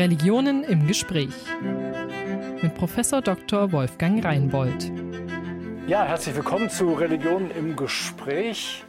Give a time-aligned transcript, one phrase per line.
[0.00, 1.34] Religionen im Gespräch
[2.62, 3.70] mit Professor Dr.
[3.70, 4.90] Wolfgang Reinbold.
[5.86, 8.82] Ja, herzlich willkommen zu Religionen im Gespräch.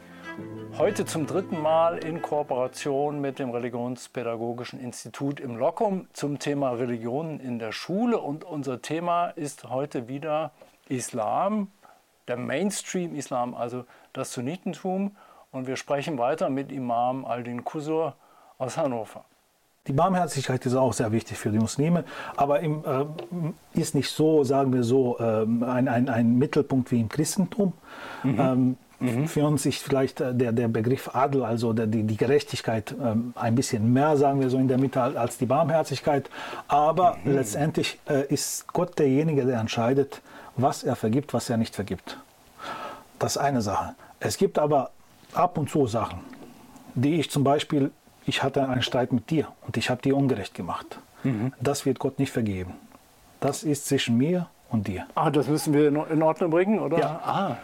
[0.78, 7.40] Heute zum dritten Mal in Kooperation mit dem Religionspädagogischen Institut im Lockum zum Thema Religionen
[7.40, 8.18] in der Schule.
[8.18, 10.52] Und unser Thema ist heute wieder
[10.88, 11.70] Islam,
[12.26, 13.84] der Mainstream-Islam, also
[14.14, 15.14] das Sunnitentum.
[15.50, 18.16] Und wir sprechen weiter mit Imam Aldin Kusur
[18.56, 19.26] aus Hannover.
[19.88, 22.04] Die Barmherzigkeit ist auch sehr wichtig für die Muslime,
[22.36, 27.00] aber im, äh, ist nicht so, sagen wir so, äh, ein, ein, ein, Mittelpunkt wie
[27.00, 27.72] im Christentum.
[28.22, 28.38] Mhm.
[28.38, 29.26] Ähm, mhm.
[29.26, 33.32] Für uns ist vielleicht äh, der, der Begriff Adel, also der, die, die Gerechtigkeit, ähm,
[33.34, 36.30] ein bisschen mehr, sagen wir so, in der Mitte als die Barmherzigkeit.
[36.68, 37.32] Aber mhm.
[37.34, 40.22] letztendlich äh, ist Gott derjenige, der entscheidet,
[40.54, 42.18] was er vergibt, was er nicht vergibt.
[43.18, 43.96] Das ist eine Sache.
[44.20, 44.90] Es gibt aber
[45.34, 46.20] ab und zu Sachen,
[46.94, 47.90] die ich zum Beispiel
[48.24, 50.98] ich hatte einen Streit mit dir und ich habe dir ungerecht gemacht.
[51.24, 51.52] Mhm.
[51.60, 52.74] Das wird Gott nicht vergeben.
[53.40, 55.06] Das ist zwischen mir und dir.
[55.14, 56.98] Ah, das müssen wir in Ordnung bringen, oder?
[56.98, 57.20] Ja.
[57.24, 57.56] Ah.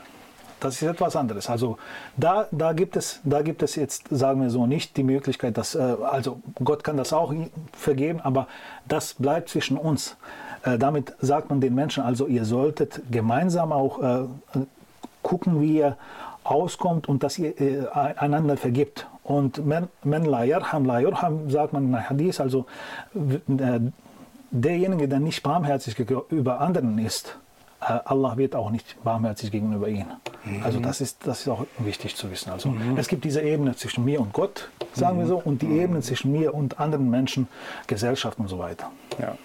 [0.61, 1.49] Das ist etwas anderes.
[1.49, 1.79] Also
[2.17, 5.75] da, da, gibt es, da gibt es jetzt, sagen wir so, nicht die Möglichkeit, dass,
[5.75, 7.33] äh, also Gott kann das auch
[7.73, 8.49] vergeben, aber
[8.87, 10.17] das bleibt zwischen uns.
[10.65, 14.25] Äh, damit sagt man den Menschen, also ihr solltet gemeinsam auch äh,
[15.23, 15.97] gucken, wie ihr
[16.43, 19.07] auskommt und dass ihr einander vergibt.
[19.29, 22.65] Und men, men la yarham la yurham, sagt man in Hadith, also
[23.15, 23.79] äh,
[24.51, 27.37] derjenige, der nicht barmherzig gegenüber anderen ist,
[27.83, 30.15] äh, Allah wird auch nicht barmherzig gegenüber ihnen.
[30.47, 30.63] Mhm.
[30.65, 32.51] Also das ist, das ist auch wichtig zu wissen.
[32.51, 32.97] Also mhm.
[32.97, 35.21] es gibt diese Ebene zwischen mir und Gott, sagen mhm.
[35.21, 35.81] wir so, und die mhm.
[35.81, 37.49] Ebene zwischen mir und anderen Menschen,
[37.87, 38.91] Gesellschaft und so weiter.
[39.21, 39.37] Ja.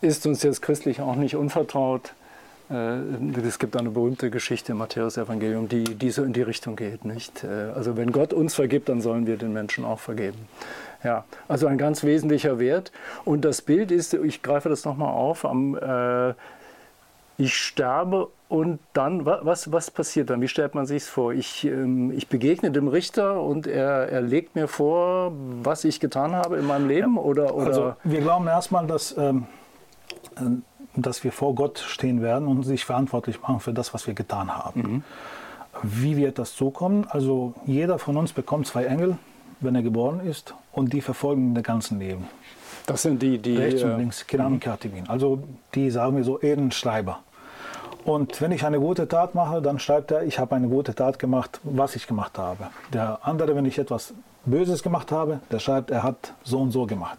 [0.00, 2.12] Ist uns jetzt christlich auch nicht unvertraut,
[2.70, 7.04] es gibt eine berühmte Geschichte im Matthäus-Evangelium, die, die so in die Richtung geht.
[7.04, 7.42] Nicht?
[7.42, 10.38] Äh, also wenn Gott uns vergibt, dann sollen wir den Menschen auch vergeben.
[11.02, 12.92] Ja, also ein ganz wesentlicher Wert.
[13.24, 16.34] Und das Bild ist, ich greife das nochmal auf, am, äh,
[17.38, 20.40] ich sterbe und dann, was, was passiert dann?
[20.40, 21.32] Wie stellt man sich es vor?
[21.32, 25.32] Ich, ähm, ich begegne dem Richter und er, er legt mir vor,
[25.62, 27.16] was ich getan habe in meinem Leben?
[27.16, 27.66] Oder, oder?
[27.66, 29.46] Also wir glauben erstmal, dass ähm,
[31.02, 34.54] dass wir vor Gott stehen werden und sich verantwortlich machen für das, was wir getan
[34.54, 34.80] haben.
[34.80, 35.02] Mhm.
[35.82, 37.06] Wie wird das zukommen?
[37.08, 39.16] Also jeder von uns bekommt zwei Engel,
[39.60, 42.26] wenn er geboren ist, und die verfolgen ihn das ganze Leben.
[42.86, 44.60] Das sind die, die rechts und links, Kiram mhm.
[45.08, 45.42] Also
[45.74, 47.20] die sagen wir so Ehrenschreiber.
[48.04, 51.18] Und wenn ich eine gute Tat mache, dann schreibt er, ich habe eine gute Tat
[51.18, 52.68] gemacht, was ich gemacht habe.
[52.92, 54.14] Der andere, wenn ich etwas
[54.46, 57.18] Böses gemacht habe, der schreibt, er hat so und so gemacht.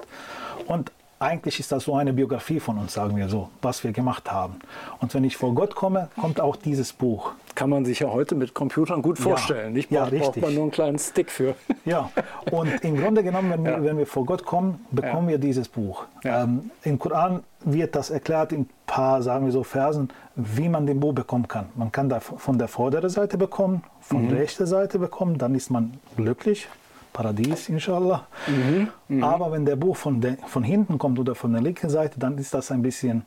[0.68, 4.32] Und eigentlich ist das so eine Biografie von uns, sagen wir so, was wir gemacht
[4.32, 4.56] haben.
[5.00, 7.34] Und wenn ich vor Gott komme, kommt auch dieses Buch.
[7.54, 9.66] Kann man sich ja heute mit Computern gut vorstellen.
[9.66, 9.90] Ja, nicht?
[9.90, 10.22] Braucht, ja, richtig.
[10.22, 11.56] braucht man nur einen kleinen Stick für.
[11.84, 12.12] Ja,
[12.52, 13.78] und im Grunde genommen, wenn, ja.
[13.78, 15.32] wir, wenn wir vor Gott kommen, bekommen ja.
[15.32, 16.06] wir dieses Buch.
[16.24, 20.86] Ähm, Im Koran wird das erklärt in ein paar, sagen wir so, Versen, wie man
[20.86, 21.70] den Buch bekommen kann.
[21.76, 24.30] Man kann da von der vorderen Seite bekommen, von mhm.
[24.30, 26.68] der rechten Seite bekommen, dann ist man glücklich,
[27.14, 28.26] Paradies, inshallah.
[28.48, 29.28] Mhm, mh.
[29.28, 32.38] Aber wenn der Buch von, de, von hinten kommt oder von der linken Seite, dann
[32.38, 33.24] ist das ein bisschen,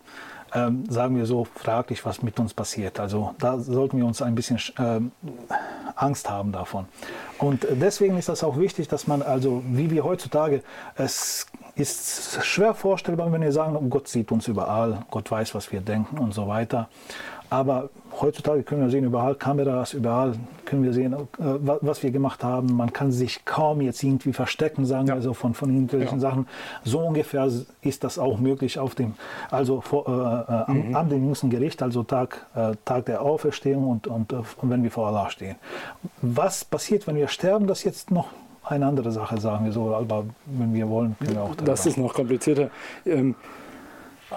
[0.55, 2.99] ähm, sagen wir so, fraglich, was mit uns passiert.
[3.00, 5.12] Also da sollten wir uns ein bisschen ähm,
[5.97, 6.87] Angst haben davon.
[7.39, 10.62] Und deswegen ist das auch wichtig, dass man, also wie wir heutzutage,
[10.97, 11.47] es
[11.77, 16.19] ist schwer vorstellbar, wenn wir sagen, Gott sieht uns überall, Gott weiß, was wir denken
[16.19, 16.89] und so weiter.
[17.50, 17.91] Aber
[18.21, 20.34] heutzutage können wir sehen, überall Kameras, überall
[20.65, 22.75] können wir sehen, äh, was wir gemacht haben.
[22.75, 25.15] Man kann sich kaum jetzt irgendwie verstecken, sagen ja.
[25.15, 26.31] wir so, von, von irgendwelchen ja.
[26.31, 26.47] Sachen.
[26.84, 27.49] So ungefähr
[27.83, 29.15] ist das auch möglich auf dem,
[29.50, 30.97] also vor, äh, äh mhm.
[30.97, 34.83] am, dem jüngsten Gericht, also Tag, äh, Tag der Auferstehung und, und, und äh, wenn
[34.83, 35.56] wir vor Allah stehen.
[36.22, 38.28] Was passiert, wenn wir sterben, das jetzt noch
[38.65, 41.99] eine andere Sache, sagen wir so, aber wenn wir wollen, können wir auch Das ist
[41.99, 42.71] noch komplizierter.
[43.04, 43.34] Ähm,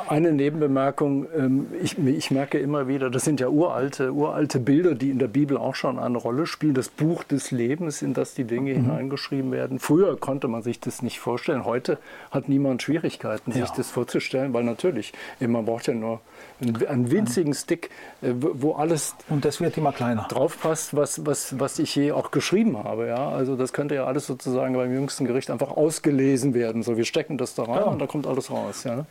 [0.08, 5.10] eine Nebenbemerkung, ähm, ich, ich, merke immer wieder, das sind ja uralte, uralte Bilder, die
[5.10, 6.74] in der Bibel auch schon eine Rolle spielen.
[6.74, 8.84] Das Buch des Lebens, in das die Dinge mhm.
[8.84, 9.80] hineingeschrieben werden.
[9.80, 11.66] Früher konnte man sich das nicht vorstellen.
[11.66, 11.98] Heute
[12.32, 13.74] hat niemand Schwierigkeiten, sich ja.
[13.76, 16.22] das vorzustellen, weil natürlich, man braucht ja nur
[16.60, 17.90] einen winzigen Stick,
[18.22, 22.12] äh, wo alles und das wird immer kleiner drauf passt, was, was, was ich je
[22.12, 23.08] auch geschrieben habe.
[23.08, 23.30] Ja?
[23.30, 26.84] Also das könnte ja alles sozusagen beim jüngsten Gericht einfach ausgelesen werden.
[26.84, 27.84] So, wir stecken das da rein ja.
[27.84, 28.84] und da kommt alles raus.
[28.84, 29.06] Ja?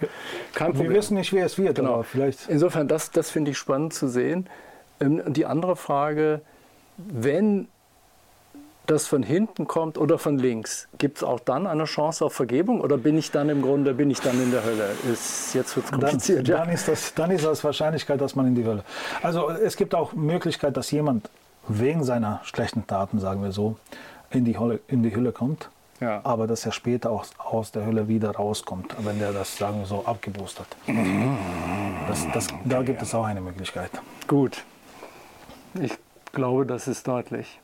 [0.54, 0.90] Kein Problem.
[0.90, 1.76] Wir wissen nicht, wer es wird.
[1.76, 2.02] Genau.
[2.02, 2.48] vielleicht.
[2.48, 4.48] Insofern, das, das finde ich spannend zu sehen.
[5.00, 6.40] Ähm, die andere Frage,
[6.96, 7.68] wenn
[8.90, 12.80] das von hinten kommt oder von links, gibt es auch dann eine Chance auf Vergebung
[12.80, 14.88] oder bin ich dann im Grunde, bin ich dann in der Hölle?
[15.12, 16.48] Ist, jetzt wird es kompliziert.
[16.48, 16.64] Dann, ja.
[16.64, 18.84] dann, ist das, dann ist das Wahrscheinlichkeit, dass man in die Hölle.
[19.22, 21.28] Also es gibt auch Möglichkeit, dass jemand
[21.68, 23.76] wegen seiner schlechten Taten, sagen wir so,
[24.30, 25.68] in die Hölle, in die Hölle kommt.
[26.00, 26.20] ja.
[26.24, 29.86] aber dass er später auch aus der Hölle wieder rauskommt, wenn der das, sagen wir
[29.86, 30.68] so, abgeboostert.
[32.08, 33.90] Das, das, okay, da gibt es auch eine Möglichkeit.
[34.26, 34.62] Gut.
[35.80, 35.92] Ich
[36.32, 37.60] glaube, das ist deutlich.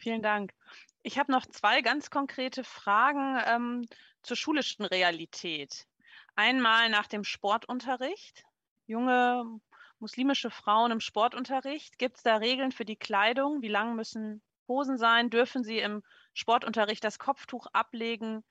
[0.00, 0.54] Vielen Dank.
[1.02, 3.86] Ich habe noch zwei ganz konkrete Fragen ähm,
[4.22, 5.86] zur schulischen Realität.
[6.36, 8.44] Einmal nach dem Sportunterricht.
[8.86, 9.60] Junge
[9.98, 11.98] muslimische Frauen im Sportunterricht.
[11.98, 13.60] Gibt es da Regeln für die Kleidung?
[13.60, 15.28] Wie lang müssen Hosen sein?
[15.28, 18.42] Dürfen sie im Sportunterricht das Kopftuch ablegen?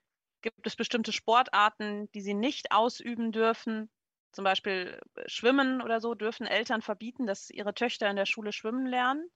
[0.42, 3.90] Gibt es bestimmte Sportarten, die sie nicht ausüben dürfen?
[4.34, 8.52] Zum Beispiel äh, Schwimmen oder so dürfen Eltern verbieten, dass ihre Töchter in der Schule
[8.52, 9.28] schwimmen lernen.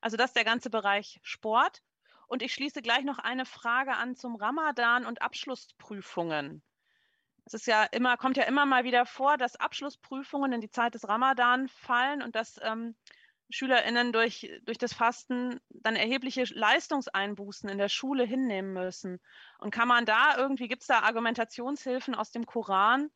[0.00, 1.82] Also das ist der ganze Bereich Sport.
[2.26, 6.62] Und ich schließe gleich noch eine Frage an zum Ramadan und Abschlussprüfungen.
[7.44, 10.94] Es ist ja immer, kommt ja immer mal wieder vor, dass Abschlussprüfungen in die Zeit
[10.94, 12.94] des Ramadan fallen und dass ähm,
[13.50, 19.20] SchülerInnen durch, durch das Fasten dann erhebliche Leistungseinbußen in der Schule hinnehmen müssen.
[19.58, 23.10] Und kann man da irgendwie, gibt es da Argumentationshilfen aus dem Koran,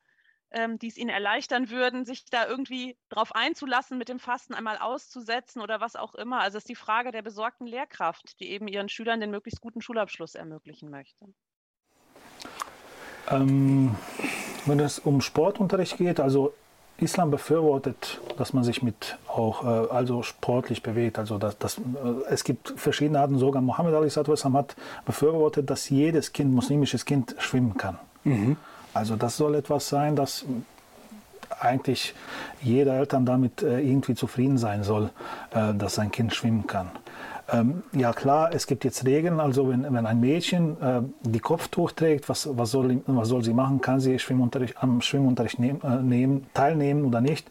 [0.51, 4.79] ähm, die es ihnen erleichtern würden, sich da irgendwie drauf einzulassen, mit dem Fasten einmal
[4.79, 6.41] auszusetzen oder was auch immer?
[6.41, 9.81] Also es ist die Frage der besorgten Lehrkraft, die eben ihren Schülern den möglichst guten
[9.81, 11.27] Schulabschluss ermöglichen möchte.
[13.31, 13.97] Ähm,
[14.67, 16.55] wenn es um Sportunterricht geht, also
[16.99, 21.19] Islam befürwortet, dass man sich mit auch äh, also sportlich bewegt.
[21.19, 21.83] Also dass, dass, äh,
[22.31, 23.39] es gibt verschiedene Arten.
[23.39, 27.99] Sogar Mohammed Ali hat befürwortet, dass jedes Kind, muslimisches Kind, schwimmen kann.
[28.23, 28.57] Mhm.
[28.95, 30.45] Also das soll etwas sein, das
[31.61, 32.15] eigentlich
[32.63, 35.11] jeder Eltern damit äh, irgendwie zufrieden sein soll,
[35.53, 36.91] äh, dass sein Kind schwimmen kann.
[37.53, 41.93] Ähm, ja klar, es gibt jetzt Regeln, also wenn, wenn ein Mädchen äh, die Kopftuch
[41.93, 43.81] trägt, was, was, soll, was soll sie machen?
[43.81, 47.47] Kann sie Schwimmunterricht, am Schwimmunterricht nehm, äh, nehmen, teilnehmen oder nicht?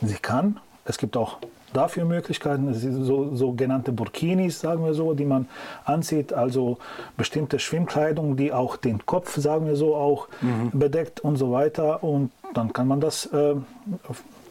[0.00, 0.58] Sie kann.
[0.84, 1.38] Es gibt auch
[1.72, 5.48] dafür Möglichkeiten, so, sogenannte Burkinis, sagen wir so, die man
[5.84, 6.78] anzieht, also
[7.16, 10.70] bestimmte Schwimmkleidung, die auch den Kopf, sagen wir so, auch mhm.
[10.72, 12.02] bedeckt und so weiter.
[12.02, 13.54] Und dann kann man das äh,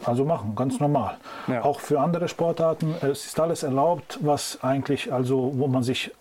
[0.04, 1.16] also machen, ganz normal.
[1.46, 1.64] Ja.
[1.64, 6.12] Auch für andere Sportarten, es ist alles erlaubt, was eigentlich, also wo man sich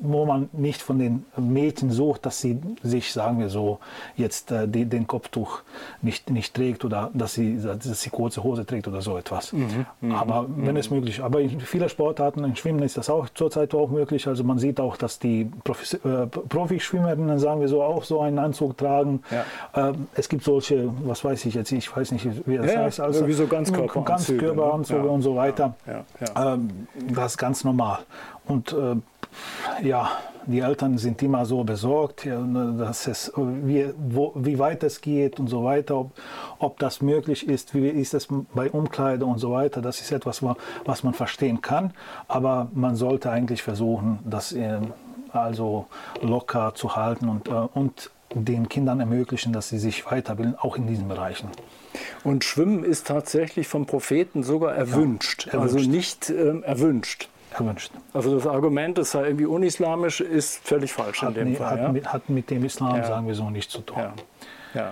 [0.00, 3.78] wo man nicht von den Mädchen sucht, dass sie sich, sagen wir so,
[4.16, 5.60] jetzt äh, die, den Kopftuch
[6.02, 9.52] nicht, nicht trägt oder dass sie, dass sie kurze Hose trägt oder so etwas.
[9.52, 10.66] Mhm, mhm aber mhm.
[10.66, 11.24] wenn es möglich ist.
[11.24, 14.26] Aber in vielen Sportarten, im Schwimmen ist das auch zurzeit auch möglich.
[14.26, 18.38] Also man sieht auch, dass die Profi, äh, Profischwimmerinnen, sagen wir so, auch so einen
[18.38, 19.22] Anzug tragen.
[19.30, 19.88] Ja.
[19.88, 23.00] Ähm, es gibt solche, was weiß ich jetzt, ich weiß nicht, wie das ja, heißt.
[23.00, 25.08] Also, wie so Ganzkörperanzüge, Ganzkörperanzüge ne?
[25.08, 25.74] und so weiter.
[26.36, 27.98] Ähm, das ist ganz normal.
[28.46, 28.96] Und äh,
[29.82, 30.10] ja,
[30.46, 35.40] die Eltern sind immer so besorgt, ne, dass es, wie, wo, wie weit es geht
[35.40, 36.12] und so weiter, ob,
[36.58, 39.82] ob das möglich ist, wie ist es bei Umkleide und so weiter.
[39.82, 40.42] Das ist etwas,
[40.84, 41.92] was man verstehen kann,
[42.28, 44.92] aber man sollte eigentlich versuchen, das ähm,
[45.32, 45.86] also
[46.22, 50.86] locker zu halten und, äh, und den Kindern ermöglichen, dass sie sich weiterbilden, auch in
[50.86, 51.48] diesen Bereichen.
[52.24, 55.86] Und Schwimmen ist tatsächlich vom Propheten sogar erwünscht, ja, also erwünscht.
[55.86, 57.28] also nicht ähm, erwünscht
[57.60, 57.92] erwünscht.
[58.12, 61.70] Also das Argument, es sei irgendwie unislamisch, ist völlig falsch hat, in dem nee, Fall.
[61.70, 61.88] Hat, ja?
[61.92, 63.04] mit, hat, mit, dem Islam, ja.
[63.04, 63.98] sagen wir so, nichts zu tun.
[63.98, 64.14] Ja.
[64.74, 64.90] ja.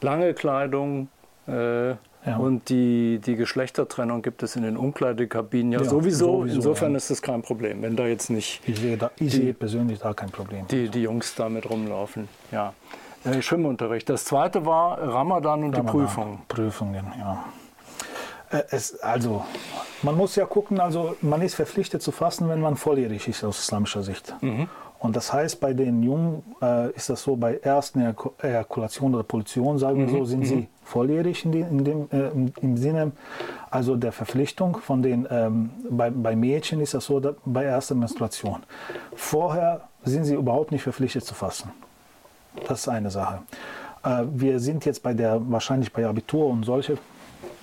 [0.00, 1.08] Lange Kleidung
[1.46, 1.94] äh,
[2.36, 6.40] und die, die Geschlechtertrennung gibt es in den Umkleidekabinen ja, sowieso.
[6.40, 6.56] sowieso.
[6.56, 8.60] Insofern ist das kein Problem, wenn da jetzt nicht.
[8.66, 10.66] Ich sehe, da, ich die, sehe persönlich da kein Problem.
[10.68, 12.28] Die, die Jungs damit rumlaufen.
[12.52, 12.74] Ja.
[13.24, 14.08] Äh, Schwimmunterricht.
[14.08, 16.40] Das zweite war Ramadan und Ramadan, die Prüfung.
[16.48, 17.44] Prüfungen, ja.
[18.50, 19.44] Äh, es, also,
[20.02, 23.58] man muss ja gucken, also man ist verpflichtet zu fasten, wenn man volljährig ist aus
[23.58, 24.34] islamischer Sicht.
[24.40, 24.68] Mhm.
[25.00, 29.78] Und das heißt, bei den Jungen äh, ist das so, bei ersten Ejakulation oder Pollution,
[29.78, 30.18] sagen wir mhm.
[30.18, 30.44] so, sind mhm.
[30.44, 33.12] sie volljährig in, die, in dem, äh, im, Sinne
[33.70, 38.62] also der Verpflichtung von den, ähm, bei, bei Mädchen ist das so, bei erster Menstruation.
[39.14, 41.70] Vorher sind sie überhaupt nicht verpflichtet zu fasten.
[42.66, 43.42] Das ist eine Sache.
[44.02, 46.98] Äh, wir sind jetzt bei der, wahrscheinlich bei Abitur und solche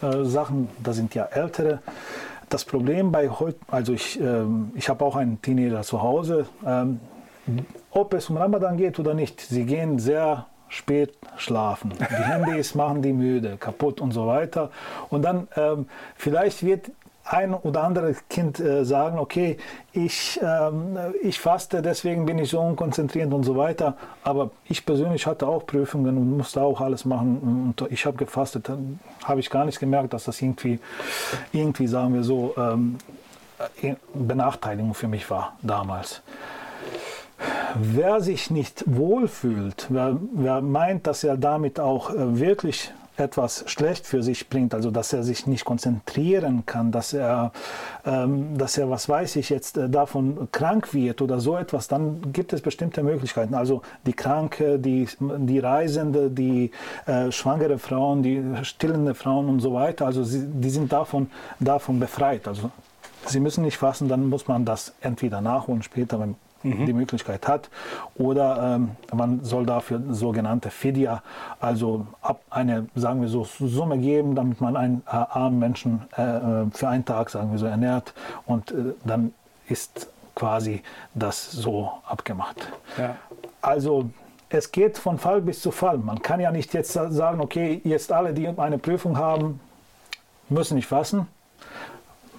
[0.01, 1.79] Sachen, da sind ja ältere.
[2.49, 6.99] Das Problem bei heute, also ich, ähm, ich habe auch einen Teenager zu Hause, ähm,
[7.91, 11.93] ob es um Ramadan geht oder nicht, sie gehen sehr spät schlafen.
[11.97, 14.71] Die Handys machen die müde, kaputt und so weiter.
[15.09, 16.91] Und dann ähm, vielleicht wird
[17.25, 19.57] ein oder andere Kind äh, sagen, okay,
[19.93, 23.97] ich, ähm, ich faste, deswegen bin ich so unkonzentriert und so weiter.
[24.23, 27.73] Aber ich persönlich hatte auch Prüfungen und musste auch alles machen.
[27.79, 30.79] Und ich habe gefastet, dann habe ich gar nicht gemerkt, dass das irgendwie,
[31.51, 32.97] irgendwie sagen wir so, ähm,
[34.13, 36.21] Benachteiligung für mich war damals.
[37.75, 44.05] Wer sich nicht wohlfühlt, wer, wer meint, dass er damit auch äh, wirklich etwas schlecht
[44.05, 47.51] für sich bringt, also dass er sich nicht konzentrieren kann, dass er,
[48.05, 52.33] ähm, dass er, was weiß ich jetzt, äh, davon krank wird oder so etwas, dann
[52.33, 53.53] gibt es bestimmte Möglichkeiten.
[53.53, 56.71] Also die Kranke, die, die Reisende, die
[57.05, 61.29] äh, schwangere Frauen, die stillende Frauen und so weiter, also sie, die sind davon,
[61.59, 62.47] davon befreit.
[62.47, 62.71] Also
[63.25, 66.85] sie müssen nicht fassen, dann muss man das entweder nachholen später, wenn mhm.
[66.85, 67.69] die Möglichkeit hat.
[68.15, 71.21] Oder ähm, man soll dafür sogenannte Fidya,
[71.59, 76.21] also ab eine, sagen wir so, Summe geben, damit man einen äh, armen Menschen äh,
[76.21, 78.13] äh, für einen Tag, sagen wir so, ernährt.
[78.45, 79.33] Und äh, dann
[79.67, 80.81] ist quasi
[81.13, 82.71] das so abgemacht.
[82.97, 83.15] Ja.
[83.61, 84.09] Also
[84.49, 85.97] es geht von Fall bis zu Fall.
[85.97, 89.59] Man kann ja nicht jetzt sagen, okay, jetzt alle, die eine Prüfung haben,
[90.49, 91.27] müssen nicht fassen.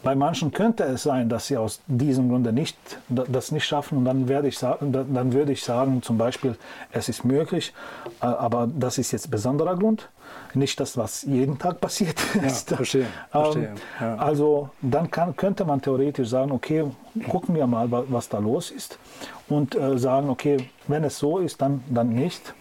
[0.06, 3.98] Bei manchen könnte es sein, dass sie aus diesem Grunde nicht, das nicht schaffen.
[3.98, 6.56] Und dann, werde ich sagen, dann würde ich sagen, zum Beispiel,
[6.92, 7.74] es ist möglich,
[8.22, 10.08] äh, aber das ist jetzt besonderer Grund.
[10.54, 12.14] Nicht das, was jeden Tag passiert
[12.46, 12.70] ist.
[12.70, 13.74] Ja, verstehe, verstehe.
[14.00, 14.14] Ja.
[14.14, 16.84] Also dann kann, könnte man theoretisch sagen, okay,
[17.28, 19.00] gucken wir mal, was da los ist.
[19.48, 22.54] Und äh, sagen, okay, wenn es so ist, dann, dann nicht.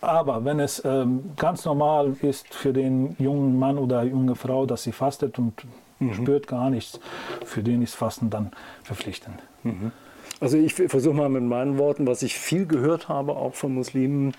[0.00, 4.84] Aber wenn es ähm, ganz normal ist für den jungen Mann oder junge Frau, dass
[4.84, 5.62] sie fastet und
[6.00, 6.14] mhm.
[6.14, 7.00] spürt gar nichts.
[7.44, 8.50] Für den ist Fasten dann
[8.82, 9.40] verpflichtend.
[9.62, 9.92] Mhm.
[10.40, 14.34] Also ich versuche mal mit meinen Worten, was ich viel gehört habe, auch von Muslimen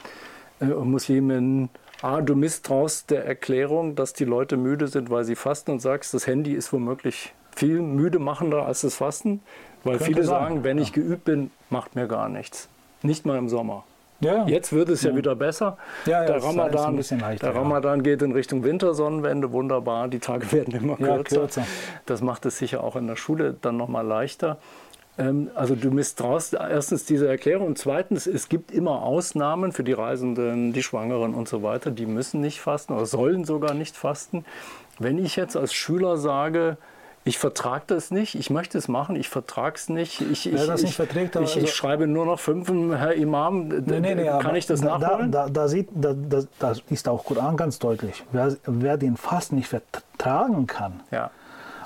[0.59, 1.69] äh, und Musliminnen,
[2.01, 6.13] ah, du misstraust der Erklärung, dass die Leute müde sind, weil sie fasten und sagst,
[6.13, 9.41] das Handy ist womöglich viel müde machender als das Fasten,
[9.83, 10.83] weil Könnte viele sagen, sagen wenn ja.
[10.83, 12.69] ich geübt bin, macht mir gar nichts.
[13.03, 13.83] Nicht mal im Sommer.
[14.21, 15.77] Ja, Jetzt wird es ja, ja wieder besser.
[16.05, 20.07] Ja, der, Ramadan, leichter, der Ramadan geht in Richtung Wintersonnenwende, wunderbar.
[20.07, 21.39] Die Tage werden immer kürzer.
[21.41, 21.67] kürzer.
[22.05, 24.57] Das macht es sicher auch in der Schule dann nochmal leichter.
[25.17, 29.93] Ähm, also du misstraust erstens diese Erklärung und zweitens, es gibt immer Ausnahmen für die
[29.93, 31.91] Reisenden, die Schwangeren und so weiter.
[31.91, 34.45] Die müssen nicht fasten oder sollen sogar nicht fasten.
[34.99, 36.77] Wenn ich jetzt als Schüler sage,
[37.23, 40.21] ich vertrage das nicht, ich möchte es machen, ich vertrage es nicht.
[40.21, 43.99] Ich, Wer das nicht verträgt, ich, ich, also schreibe nur noch fünf, Herr Imam, nee,
[43.99, 45.31] nee, nee, kann ich das da, nachholen?
[45.31, 46.13] Da, da, sieht, da,
[46.59, 48.23] da, ist auch Koran ganz deutlich.
[48.31, 51.29] Wer, wer den Fast nicht vertragen kann, ja.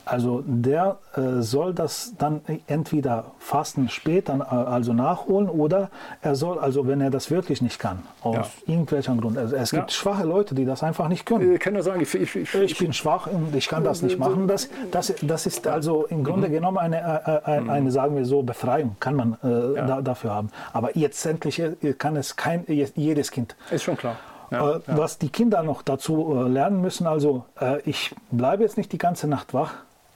[0.06, 5.90] Also der äh, soll das dann entweder fasten später, äh, also nachholen, oder
[6.22, 8.46] er soll, also wenn er das wirklich nicht kann, aus ja.
[8.68, 9.36] irgendwelchen Grund.
[9.38, 9.96] Also es gibt ja.
[9.96, 11.56] schwache Leute, die das einfach nicht können.
[11.56, 14.20] Ich kann ja sagen, ich, ich, ich, ich bin schwach und ich kann das nicht
[14.20, 14.48] machen.
[14.48, 16.54] Das, das, das ist also im Grunde mhm.
[16.54, 19.88] genommen eine, äh, eine, eine, sagen wir so, Befreiung kann man äh, ja.
[19.88, 20.52] da, dafür haben.
[20.72, 21.62] Aber jetzt endlich
[21.98, 23.56] kann es kein, jedes Kind.
[23.72, 24.18] Ist schon klar.
[24.52, 27.46] Ja, was die Kinder noch dazu lernen müssen, also
[27.84, 29.74] ich bleibe jetzt nicht die ganze Nacht wach,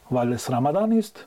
[0.09, 1.25] weil es Ramadan ist.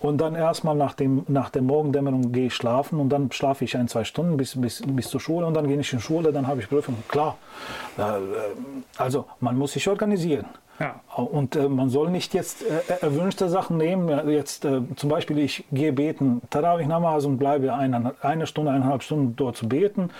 [0.00, 3.74] Und dann erstmal nach, dem, nach der Morgendämmerung gehe ich schlafen und dann schlafe ich
[3.76, 6.30] ein, zwei Stunden bis, bis, bis zur Schule und dann gehe ich in die Schule,
[6.30, 6.96] dann habe ich Prüfung.
[7.08, 7.38] Klar,
[7.96, 8.02] äh,
[8.98, 10.44] also man muss sich organisieren.
[10.80, 11.00] Ja.
[11.16, 14.28] Und äh, man soll nicht jetzt äh, erwünschte Sachen nehmen.
[14.28, 19.02] Jetzt äh, zum Beispiel, ich gehe beten, Tarawih Namaz und bleibe eine, eine Stunde, eineinhalb
[19.02, 20.10] Stunden dort zu beten.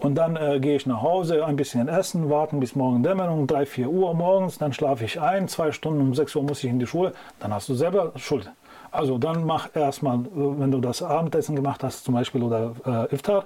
[0.00, 3.66] Und dann äh, gehe ich nach Hause, ein bisschen essen, warten bis morgen Dämmerung, drei,
[3.66, 4.58] vier Uhr morgens.
[4.58, 7.12] Dann schlafe ich ein, zwei Stunden, um sechs Uhr muss ich in die Schule.
[7.38, 8.50] Dann hast du selber Schuld.
[8.92, 13.14] Also dann mach erstmal, äh, wenn du das Abendessen gemacht hast, zum Beispiel oder äh,
[13.14, 13.44] Iftar,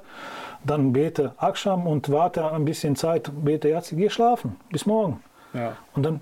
[0.64, 5.20] dann bete Aksham und warte ein bisschen Zeit, bete jetzt, geh schlafen, bis morgen.
[5.52, 5.76] Ja.
[5.94, 6.20] Und dann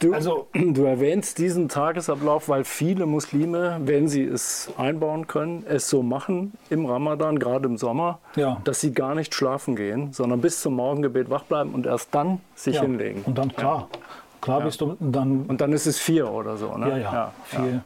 [0.00, 5.88] Du, also, du erwähnst diesen Tagesablauf, weil viele Muslime, wenn sie es einbauen können, es
[5.88, 8.60] so machen im Ramadan, gerade im Sommer, ja.
[8.64, 12.40] dass sie gar nicht schlafen gehen, sondern bis zum Morgengebet wach bleiben und erst dann
[12.54, 12.82] sich ja.
[12.82, 13.22] hinlegen.
[13.24, 13.98] Und dann klar, ja.
[14.40, 15.44] klar bist du dann.
[15.46, 16.90] Und dann ist es vier oder so, ne?
[16.90, 17.32] Ja, ja.
[17.44, 17.84] vier,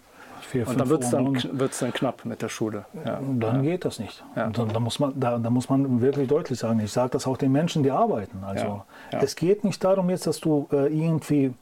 [0.50, 2.84] vier, und dann wird es dann, dann knapp mit der Schule.
[3.04, 3.20] Ja.
[3.20, 4.22] Dann geht das nicht.
[4.36, 4.48] Ja.
[4.48, 7.36] Dann, da, muss man, da, da, muss man wirklich deutlich sagen, ich sage das auch
[7.36, 8.44] den Menschen, die arbeiten.
[8.44, 9.18] Also ja.
[9.20, 11.54] Es geht nicht darum jetzt, dass du äh, irgendwie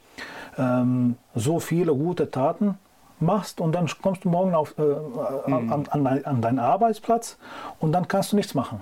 [0.56, 2.78] ähm, so viele gute Taten
[3.20, 5.72] machst und dann kommst du morgen auf, äh, mhm.
[5.72, 7.36] an, an, an deinen Arbeitsplatz
[7.80, 8.80] und dann kannst du nichts machen.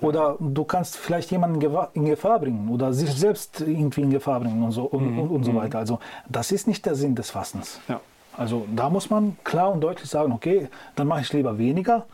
[0.00, 1.60] Oder du kannst vielleicht jemanden
[1.94, 5.18] in Gefahr bringen oder sich selbst irgendwie in Gefahr bringen und so, und, mhm.
[5.18, 5.56] und, und so mhm.
[5.56, 5.78] weiter.
[5.78, 7.80] Also das ist nicht der Sinn des Fastens.
[7.88, 8.00] Ja.
[8.36, 12.06] Also da muss man klar und deutlich sagen, okay, dann mache ich lieber weniger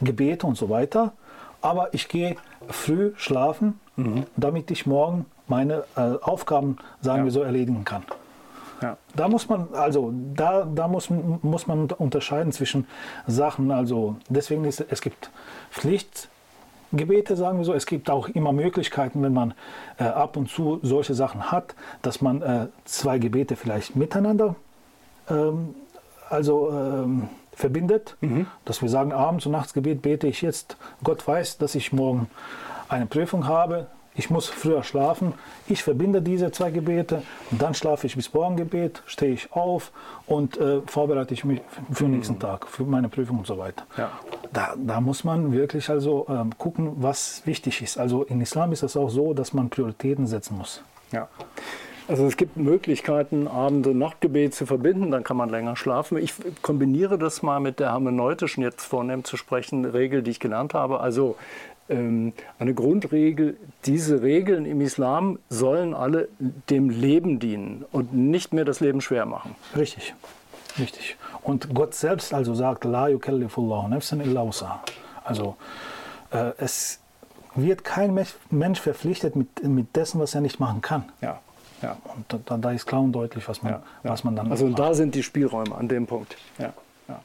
[0.00, 1.12] Gebete und so weiter,
[1.60, 2.36] aber ich gehe
[2.68, 4.24] früh schlafen, mhm.
[4.36, 7.24] damit ich morgen meine äh, Aufgaben, sagen ja.
[7.24, 8.02] wir so, erledigen kann.
[8.80, 8.96] Ja.
[9.16, 12.86] Da muss man, also da, da muss, muss man unterscheiden zwischen
[13.26, 15.30] Sachen, also deswegen ist es gibt
[15.72, 17.74] Pflichtgebete, sagen wir so.
[17.74, 19.54] Es gibt auch immer Möglichkeiten, wenn man
[19.98, 24.54] äh, ab und zu solche Sachen hat, dass man äh, zwei Gebete vielleicht miteinander
[25.30, 25.74] ähm,
[26.28, 28.46] also ähm, verbindet, mhm.
[28.64, 30.76] dass wir sagen, abends und Nachtsgebet bete ich jetzt.
[31.02, 32.28] Gott weiß, dass ich morgen
[32.88, 33.88] eine Prüfung habe.
[34.14, 35.32] ich muss früher schlafen,
[35.68, 39.92] ich verbinde diese zwei Gebete und dann schlafe ich bis Morgengebet, stehe ich auf
[40.26, 41.60] und äh, vorbereite ich mich
[41.92, 42.40] für den nächsten mhm.
[42.40, 43.84] Tag, für meine Prüfung und so weiter.
[43.96, 44.10] Ja.
[44.52, 47.96] Da, da muss man wirklich also ähm, gucken, was wichtig ist.
[47.96, 50.82] Also in Islam ist es auch so, dass man Prioritäten setzen muss.
[51.12, 51.28] Ja.
[52.08, 56.16] Also es gibt Möglichkeiten, Abend- und Nachtgebet zu verbinden, dann kann man länger schlafen.
[56.16, 60.72] Ich kombiniere das mal mit der hermeneutischen, jetzt vornehm zu sprechen, Regel, die ich genannt
[60.72, 61.00] habe.
[61.00, 61.36] Also
[61.90, 66.28] ähm, eine Grundregel, diese Regeln im Islam sollen alle
[66.70, 69.54] dem Leben dienen und nicht mehr das Leben schwer machen.
[69.76, 70.14] Richtig,
[70.78, 71.16] richtig.
[71.42, 74.50] Und Gott selbst also sagt, La yukallifullahu nafsan illa
[75.24, 75.56] Also
[76.30, 77.00] äh, es
[77.54, 78.18] wird kein
[78.50, 81.04] Mensch verpflichtet mit, mit dessen, was er nicht machen kann.
[81.20, 81.40] Ja.
[81.82, 82.00] Ja.
[82.04, 84.10] Und da, da ist klar und deutlich, was man, ja, ja.
[84.10, 86.36] Was man dann Also da sind die Spielräume an dem Punkt.
[86.58, 86.72] Ja,
[87.08, 87.22] ja.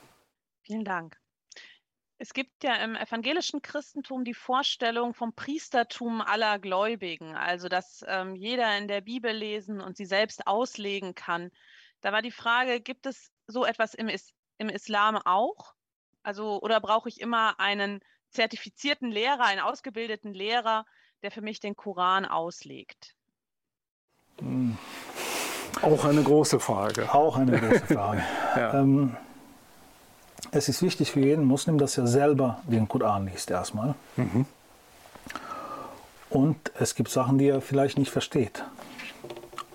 [0.62, 1.18] Vielen Dank.
[2.20, 8.36] Es gibt ja im evangelischen Christentum die Vorstellung vom Priestertum aller Gläubigen, also dass ähm,
[8.36, 11.52] jeder in der Bibel lesen und sie selbst auslegen kann.
[12.02, 15.74] Da war die Frage, gibt es so etwas im, Is im Islam auch?
[16.22, 20.86] Also, oder brauche ich immer einen zertifizierten Lehrer, einen ausgebildeten Lehrer,
[21.24, 23.16] der für mich den Koran auslegt?
[25.82, 27.14] Auch eine große Frage.
[27.14, 28.24] Auch eine große Frage.
[28.56, 28.74] ja.
[28.80, 29.16] ähm,
[30.52, 33.96] es ist wichtig für jeden Muslim, dass er selber den Koran liest erstmal.
[34.18, 34.46] Mhm.
[36.30, 38.64] Und es gibt Sachen, die er vielleicht nicht versteht.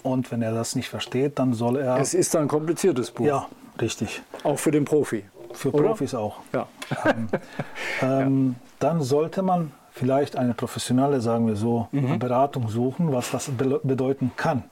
[0.02, 1.98] Und wenn er das nicht versteht, dann soll er.
[1.98, 3.26] Es ist ein kompliziertes Buch.
[3.26, 3.48] Ja,
[3.80, 4.22] richtig.
[4.44, 5.24] Auch für den Profi.
[5.52, 5.88] Für Oder?
[5.88, 6.36] Profis auch.
[6.52, 6.68] Ja.
[7.04, 7.28] Ähm,
[8.02, 8.66] ähm, ja.
[8.78, 12.18] Dann sollte man vielleicht eine professionelle, sagen wir so, mhm.
[12.18, 14.62] Beratung suchen, was das be bedeuten kann.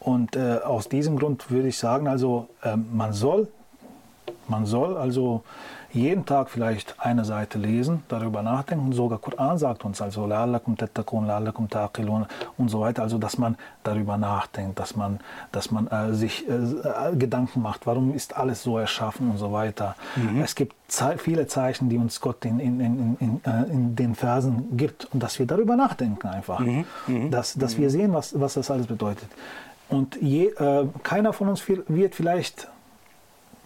[0.00, 3.48] Und äh, aus diesem Grund würde ich sagen, also äh, man soll,
[4.48, 5.42] man soll also
[5.92, 8.92] jeden Tag vielleicht eine Seite lesen, darüber nachdenken.
[8.92, 13.02] Sogar Koran sagt uns also, la'allakum tattakun, la'allakum taqilun und so weiter.
[13.02, 15.20] Also, dass man darüber nachdenkt, dass man,
[15.52, 19.96] dass man äh, sich äh, Gedanken macht, warum ist alles so erschaffen und so weiter.
[20.16, 20.42] Mhm.
[20.42, 24.14] Es gibt Ze viele Zeichen, die uns Gott in, in, in, in, äh, in den
[24.16, 26.58] Versen gibt und dass wir darüber nachdenken einfach.
[26.58, 26.84] Mhm.
[27.06, 27.30] Mhm.
[27.30, 29.28] Dass, dass wir sehen, was, was das alles bedeutet.
[29.88, 32.68] Und je, äh, keiner von uns wird vielleicht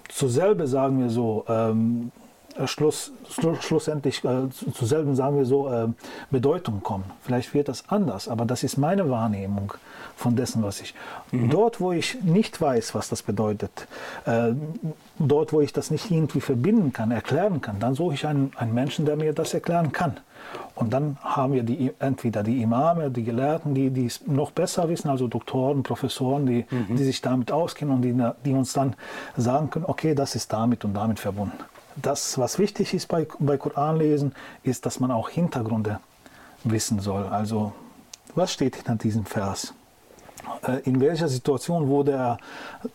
[0.08, 2.23] zu selbe, sagen wir so, ähm, äh,
[2.66, 3.12] Schluss,
[3.60, 5.88] schlussendlich äh, zu selben, sagen wir so, äh,
[6.30, 7.04] Bedeutung kommen.
[7.22, 9.74] Vielleicht wird das anders, aber das ist meine Wahrnehmung
[10.16, 10.94] von dessen, was ich.
[11.32, 11.50] Mhm.
[11.50, 13.88] Dort, wo ich nicht weiß, was das bedeutet,
[14.26, 14.52] äh,
[15.18, 18.74] dort, wo ich das nicht irgendwie verbinden kann, erklären kann, dann suche ich einen, einen
[18.74, 20.16] Menschen, der mir das erklären kann.
[20.74, 24.88] Und dann haben wir die, entweder die Imame, die Gelehrten, die, die es noch besser
[24.88, 26.96] wissen, also Doktoren, Professoren, die, mhm.
[26.96, 28.14] die sich damit auskennen und die,
[28.44, 28.94] die uns dann
[29.36, 31.58] sagen können, okay, das ist damit und damit verbunden.
[31.96, 36.00] Das, was wichtig ist bei, bei Koranlesen, ist, dass man auch Hintergründe
[36.64, 37.24] wissen soll.
[37.24, 37.72] Also,
[38.34, 39.74] was steht hinter diesem Vers?
[40.66, 42.38] Äh, in welcher Situation wurde er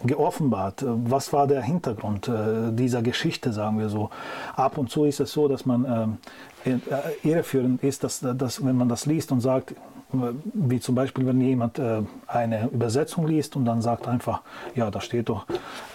[0.03, 0.83] geoffenbart?
[0.85, 4.09] Was war der Hintergrund äh, dieser Geschichte, sagen wir so?
[4.55, 6.17] Ab und zu ist es so, dass man
[6.65, 9.75] ähm, äh, irreführend ist, dass, dass wenn man das liest und sagt,
[10.11, 14.41] wie zum Beispiel, wenn jemand äh, eine Übersetzung liest und dann sagt einfach,
[14.75, 15.45] ja, da steht doch,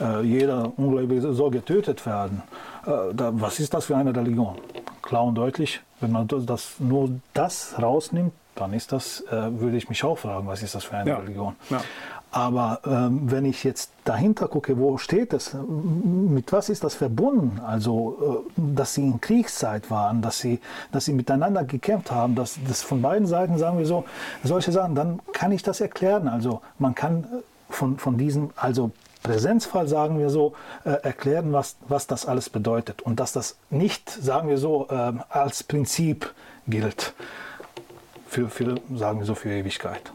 [0.00, 2.42] äh, jeder Ungläubige soll getötet werden.
[2.86, 4.56] Äh, da, was ist das für eine Religion?
[5.02, 9.88] Klar und deutlich, wenn man das, nur das rausnimmt, dann ist das, äh, würde ich
[9.88, 11.16] mich auch fragen, was ist das für eine ja.
[11.16, 11.56] Religion?
[11.70, 11.80] Ja.
[12.34, 17.60] Aber ähm, wenn ich jetzt dahinter gucke, wo steht es, mit was ist das verbunden?
[17.64, 20.58] Also, äh, dass sie in Kriegszeit waren, dass sie,
[20.90, 24.04] dass sie miteinander gekämpft haben, dass das von beiden Seiten, sagen wir so,
[24.42, 26.26] solche Sachen, dann kann ich das erklären.
[26.26, 28.90] Also, man kann äh, von, von diesem, also
[29.22, 34.10] Präsenzfall, sagen wir so, äh, erklären, was, was das alles bedeutet und dass das nicht,
[34.10, 36.34] sagen wir so, äh, als Prinzip
[36.66, 37.14] gilt
[38.26, 40.12] für, für, sagen wir so, für Ewigkeit.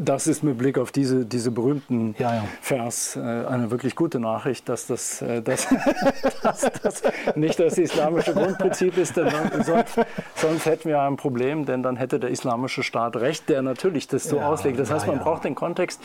[0.00, 2.44] Das ist mit Blick auf diese, diese berühmten ja, ja.
[2.60, 5.68] Vers äh, eine wirklich gute Nachricht, dass das, äh, dass,
[6.42, 7.02] dass das
[7.34, 9.30] nicht das islamische Grundprinzip ist, denn
[9.64, 9.98] sonst,
[10.34, 14.24] sonst, hätten wir ein Problem, denn dann hätte der islamische Staat recht, der natürlich das
[14.24, 14.78] so ja, auslegt.
[14.78, 16.00] Das heißt, man braucht den Kontext.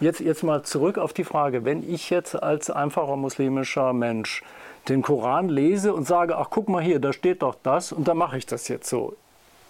[0.00, 4.42] Jetzt, jetzt mal zurück auf die Frage, wenn ich jetzt als einfacher muslimischer Mensch
[4.88, 8.16] den Koran lese und sage, ach guck mal hier, da steht doch das und dann
[8.16, 9.14] mache ich das jetzt so.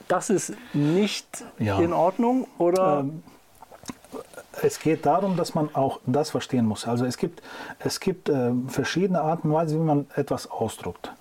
[0.07, 3.01] Das ist nicht in Ordnung oder?
[3.01, 3.23] Ähm,
[4.63, 6.87] es geht darum, dass man auch das verstehen muss.
[6.87, 7.43] Also es gibt,
[7.79, 11.13] es gibt äh, verschiedene Arten und Weisen, wie man etwas ausdrückt.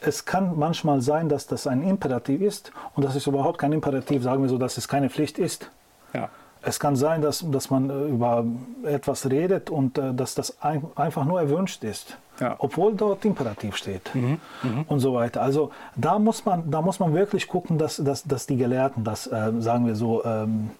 [0.00, 4.22] Es kann manchmal sein, dass das ein Imperativ ist und das ist überhaupt kein Imperativ,
[4.22, 5.70] sagen wir so, dass es keine Pflicht ist.
[6.12, 6.28] Ja.
[6.66, 8.44] Es kann sein, dass, dass man äh, über
[8.82, 12.18] etwas redet und äh, dass das ein, einfach nur erwünscht ist.
[12.40, 12.56] Ja.
[12.58, 14.38] Obwohl dort Imperativ steht mhm.
[14.62, 14.84] Mhm.
[14.88, 15.42] und so weiter.
[15.42, 19.28] Also da muss man, da muss man wirklich gucken, dass, dass, dass die Gelehrten das,
[19.28, 20.70] äh, sagen wir so, ähm,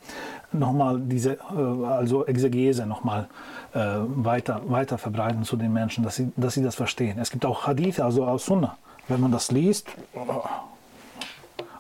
[0.52, 3.28] nochmal diese, äh, also Exegese nochmal
[3.72, 7.18] äh, weiter, weiter verbreiten zu den Menschen, dass sie, dass sie das verstehen.
[7.20, 8.76] Es gibt auch Hadith, also aus Sunnah.
[9.06, 9.86] Wenn man das liest,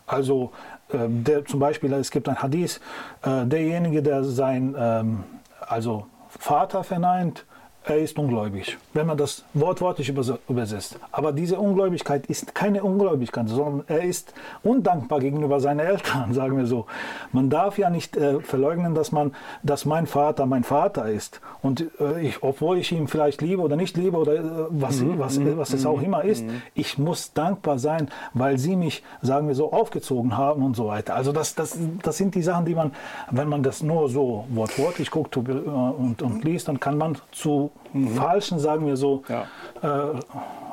[0.06, 0.52] also
[0.92, 2.80] der, zum Beispiel, es gibt ein Hadith,
[3.22, 5.24] äh, derjenige, der sein ähm,
[5.60, 7.44] also Vater verneint,
[7.86, 10.98] er ist ungläubig, wenn man das wortwörtlich übersetzt.
[11.12, 16.66] Aber diese Ungläubigkeit ist keine Ungläubigkeit, sondern er ist undankbar gegenüber seinen Eltern, sagen wir
[16.66, 16.86] so.
[17.32, 21.40] Man darf ja nicht äh, verleugnen, dass, man, dass mein Vater mein Vater ist.
[21.62, 25.18] Und äh, ich, obwohl ich ihn vielleicht liebe oder nicht liebe oder äh, was, mhm,
[25.18, 26.62] was, mhm, was es auch mhm, immer ist, mhm.
[26.74, 31.14] ich muss dankbar sein, weil sie mich, sagen wir so, aufgezogen haben und so weiter.
[31.14, 32.92] Also das, das, das sind die Sachen, die man,
[33.30, 37.70] wenn man das nur so wortwörtlich guckt und, und, und liest, dann kann man zu
[37.92, 38.08] mhm.
[38.10, 39.46] falschen, sagen wir so, ja.
[39.82, 40.20] äh,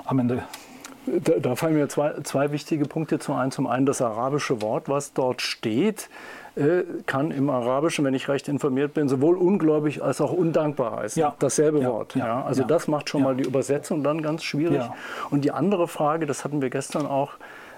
[0.05, 0.43] am Ende.
[1.05, 3.51] Da, da, fallen mir zwei, zwei wichtige Punkte zu ein.
[3.51, 6.09] Zum einen das arabische Wort, was dort steht,
[6.55, 11.19] äh, kann im Arabischen, wenn ich recht informiert bin, sowohl ungläubig als auch undankbar heißen.
[11.19, 11.35] Ja.
[11.39, 11.89] Dasselbe ja.
[11.89, 12.15] Wort.
[12.15, 12.25] Ja.
[12.25, 12.43] ja.
[12.43, 14.81] Also das macht schon mal die Übersetzung dann ganz schwierig.
[15.29, 17.31] Und die andere Frage, das hatten wir gestern auch,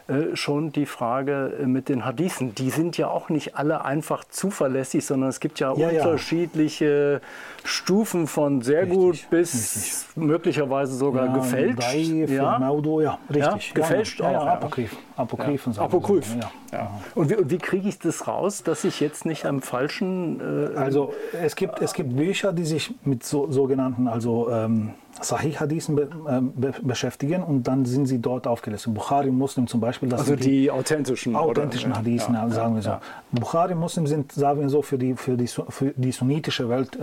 [0.08, 2.54] äh, schon die Frage äh, mit den Hadithen.
[2.54, 7.68] Die sind ja auch nicht alle einfach zuverlässig, sondern es gibt ja, ja unterschiedliche ja.
[7.68, 10.24] Stufen von sehr richtig, gut bis richtig.
[10.24, 12.30] möglicherweise sogar ja, gefälscht.
[12.30, 13.74] Ja, Maudo, ja, richtig.
[13.74, 14.46] gefälscht auch.
[14.46, 14.96] Apokryph.
[15.18, 15.82] Apokryphen ja.
[15.82, 16.36] Apokryph.
[16.72, 16.92] Ja.
[17.16, 20.40] Und wie, wie kriege ich das raus, dass ich jetzt nicht am falschen.
[20.40, 24.92] Äh, also es gibt, es gibt Bücher, die sich mit so, sogenannten, also ähm,
[25.22, 28.94] Sahih-Hadithen be, äh, be, beschäftigen und dann sind sie dort aufgelistet.
[28.94, 30.14] Bukhari Muslim zum Beispiel.
[30.14, 31.36] also die, die, authentischen.
[31.36, 32.00] Authentischen oder?
[32.00, 32.90] Hadithen, ja, sagen wir so.
[32.90, 33.02] Ja.
[33.32, 36.98] Bukhari Muslim sind, sagen wir so, für die, für die, für die sunnitische Welt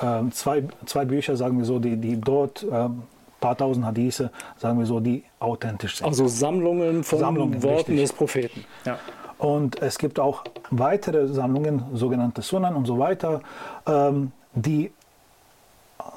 [0.00, 2.88] äh, äh, zwei, zwei Bücher, sagen wir so, die, die dort äh,
[3.40, 6.06] paar tausend Hadithe, sagen wir so, die authentisch sind.
[6.06, 8.00] Also Sammlungen von Sammlungen, Worten richtig.
[8.00, 8.64] des Propheten.
[8.86, 8.98] Ja.
[9.36, 13.42] Und es gibt auch weitere Sammlungen, sogenannte Sunan und so weiter,
[13.86, 14.92] ähm, die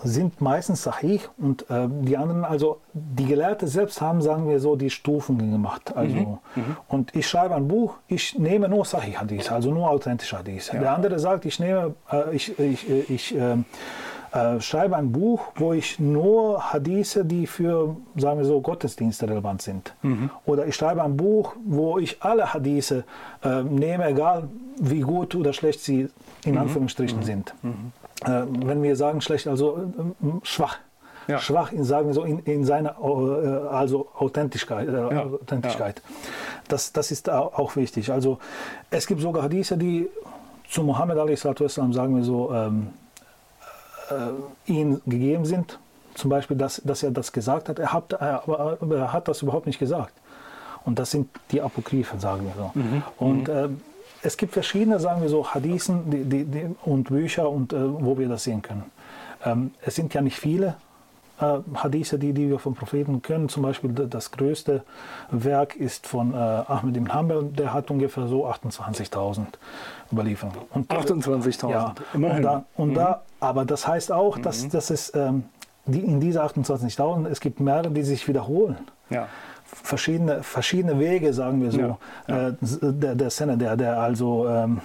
[0.03, 4.75] sind meistens Sahih und äh, die anderen, also die Gelehrten selbst haben, sagen wir so,
[4.75, 5.95] die Stufen gemacht.
[5.95, 6.37] Also, mhm.
[6.55, 6.77] Mhm.
[6.87, 10.71] Und ich schreibe ein Buch, ich nehme nur Sahih Hadith, also nur authentische Hadith.
[10.73, 10.79] Ja.
[10.79, 13.57] Der andere sagt, ich nehme, äh, ich, ich, ich äh,
[14.31, 19.61] äh, schreibe ein Buch, wo ich nur Hadithe, die für, sagen wir so, Gottesdienste relevant
[19.61, 19.95] sind.
[20.01, 20.29] Mhm.
[20.45, 23.03] Oder ich schreibe ein Buch, wo ich alle Hadithe
[23.43, 26.09] äh, nehme, egal wie gut oder schlecht sie
[26.45, 26.57] in mhm.
[26.59, 27.23] Anführungsstrichen mhm.
[27.23, 27.53] sind.
[27.61, 27.91] Mhm.
[28.25, 30.77] Äh, wenn wir sagen schlecht, also äh, schwach.
[31.27, 31.39] Ja.
[31.39, 34.87] Schwach in, sagen wir so, in, in seiner äh, also Authentischkeit.
[34.87, 35.23] Äh, ja.
[35.25, 36.01] Authentischkeit.
[36.69, 38.11] Das, das ist auch wichtig.
[38.11, 38.39] Also
[38.89, 40.09] es gibt sogar Hadithe, die
[40.69, 41.41] zu Mohammed a.s.
[41.75, 42.87] sagen wir so, ähm,
[44.09, 45.79] äh, ihm gegeben sind.
[46.13, 49.67] Zum Beispiel, dass, dass er das gesagt hat, er hat, aber er hat das überhaupt
[49.67, 50.13] nicht gesagt.
[50.83, 52.71] Und das sind die Apokryphen, sagen wir so.
[52.73, 53.03] Mhm.
[53.17, 53.69] Und äh,
[54.27, 58.17] es gibt verschiedene, sagen wir so, Hadithen die, die, die, und Bücher, und, äh, wo
[58.17, 58.83] wir das sehen können.
[59.45, 60.75] Ähm, es sind ja nicht viele
[61.39, 63.47] äh, Hadithe, die, die wir vom Propheten können.
[63.47, 64.83] Zum Beispiel das größte
[65.31, 69.45] Werk ist von äh, Ahmed ibn Hanbal, der hat ungefähr so 28.000
[70.11, 70.59] Überlieferungen.
[70.89, 72.37] 28.000, ja, immerhin.
[72.37, 72.95] Und da, und mhm.
[72.95, 74.69] da, aber das heißt auch, dass, mhm.
[74.71, 75.45] dass es ähm,
[75.85, 78.77] die, in diese 28.000, es gibt mehrere, die sich wiederholen.
[79.09, 79.27] Ja
[79.67, 82.49] verschiedene, verschiedene Wege, sagen wir so, ja.
[82.49, 84.81] Äh, der, der Szene, der, der also ähm,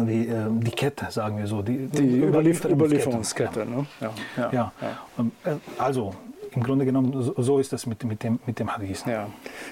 [0.00, 1.62] wie, äh, die Kette, sagen wir so.
[1.62, 2.72] Die, die Überlieferungskette.
[2.72, 3.86] Überlieferungskette ne?
[4.00, 4.72] ja, ja, ja.
[5.18, 6.14] Ähm, äh, Also
[6.54, 9.04] im Grunde genommen, so ist das mit, mit, dem, mit dem Hadith.
[9.06, 9.28] Ja.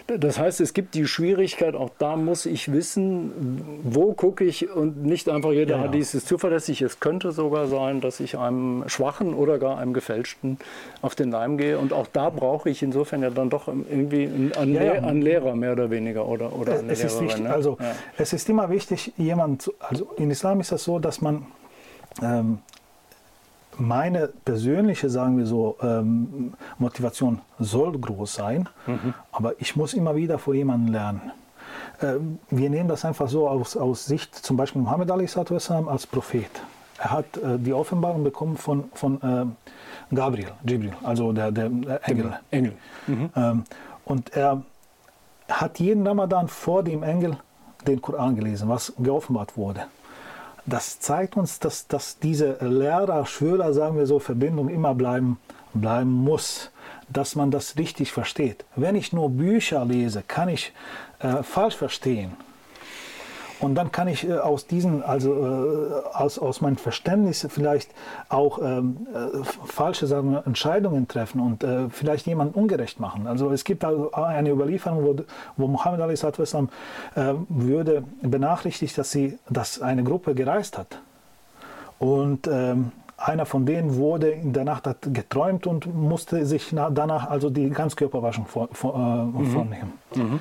[0.07, 5.05] Das heißt, es gibt die Schwierigkeit, auch da muss ich wissen, wo gucke ich und
[5.05, 6.83] nicht einfach jeder ja, Hadith ist zuverlässig.
[6.83, 10.59] Es könnte sogar sein, dass ich einem schwachen oder gar einem gefälschten
[11.03, 11.79] auf den Leim gehe.
[11.79, 14.93] Und auch da brauche ich insofern ja dann doch irgendwie einen, ja, ja.
[14.95, 17.07] einen Lehrer mehr oder weniger oder, oder eine es Lehrerin.
[17.07, 17.53] Ist wichtig, ne?
[17.53, 17.79] also,
[18.17, 21.47] Es ist immer wichtig, jemand, also in Islam ist das so, dass man
[22.23, 22.59] ähm,
[23.79, 29.15] meine persönliche, sagen wir so, ähm, Motivation soll groß sein, mhm.
[29.33, 31.33] aber ich muss immer wieder vor jemandem lernen.
[32.01, 32.15] Äh,
[32.51, 36.51] wir nehmen das einfach so aus, aus Sicht, zum Beispiel Muhammad als Prophet.
[36.99, 42.09] Er hat äh, die Offenbarung bekommen von, von äh, Gabriel, Jibril, also der, der, der
[42.09, 42.39] Engel.
[42.51, 42.73] Engel.
[43.07, 43.31] Mhm.
[43.37, 43.65] Ähm,
[44.05, 44.63] und er
[45.49, 47.37] hat jeden Ramadan vor dem Engel
[47.87, 49.87] den Koran gelesen, was geoffenbart wurde
[50.67, 55.39] das zeigt uns, dass, dass diese Lehrer-Schüler, sagen wir so, Verbindung immer bleiben,
[55.75, 56.71] bleiben muss,
[57.09, 58.65] dass man das richtig versteht.
[58.75, 60.73] Wenn ich nur Bücher lese, kann ich
[61.21, 62.33] äh, falsch verstehen.
[63.61, 67.91] Und dann kann ich äh, aus diesen, also äh, aus, aus meinem Verständnis vielleicht
[68.29, 73.27] auch ähm, äh, falsche sagen wir, Entscheidungen treffen und äh, vielleicht jemanden ungerecht machen.
[73.27, 75.17] Also es gibt also eine Überlieferung, wo,
[75.57, 81.01] wo Muhammad Ali äh, würde benachrichtigt, dass sie, dass eine Gruppe gereist hat.
[81.99, 87.49] Und ähm, einer von denen wurde in der Nacht geträumt und musste sich danach also
[87.49, 89.47] die Ganzkörperwaschung vor, vor, äh, mhm.
[89.47, 89.93] vornehmen.
[90.15, 90.41] Mhm.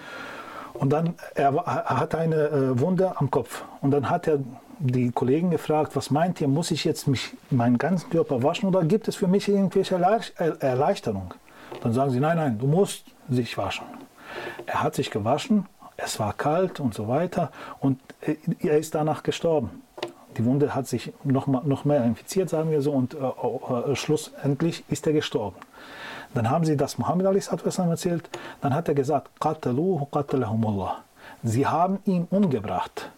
[0.79, 3.63] Und dann, er, er hatte eine äh, Wunde am Kopf.
[3.81, 4.39] Und dann hat er
[4.79, 8.83] die Kollegen gefragt, was meint ihr, muss ich jetzt mich meinen ganzen Körper waschen oder
[8.83, 11.33] gibt es für mich irgendwelche Erleichterung?
[11.81, 13.85] Dann sagen sie, nein, nein, du musst sich waschen.
[14.65, 15.65] Er hat sich gewaschen,
[15.97, 19.81] es war kalt und so weiter und äh, er ist danach gestorben.
[20.38, 23.95] Die Wunde hat sich noch, mal, noch mehr infiziert, sagen wir so, und äh, äh,
[23.95, 25.55] schlussendlich ist er gestorben.
[26.36, 28.30] Dann haben sie das Muhammad erzählt.
[28.62, 29.32] Dann hat er gesagt,
[31.43, 33.10] Sie haben ihn umgebracht.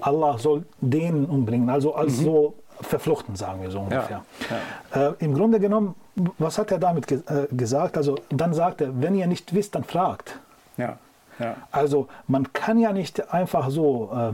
[0.00, 2.24] Allah soll den umbringen, also als mhm.
[2.24, 4.22] so verfluchten, sagen wir so ungefähr.
[4.94, 5.08] Ja, ja.
[5.08, 5.94] Äh, Im Grunde genommen,
[6.38, 7.96] was hat er damit ge äh, gesagt?
[7.96, 10.38] Also dann sagt er, wenn ihr nicht wisst, dann fragt.
[10.76, 10.96] Ja,
[11.70, 14.32] also man kann ja nicht einfach so äh,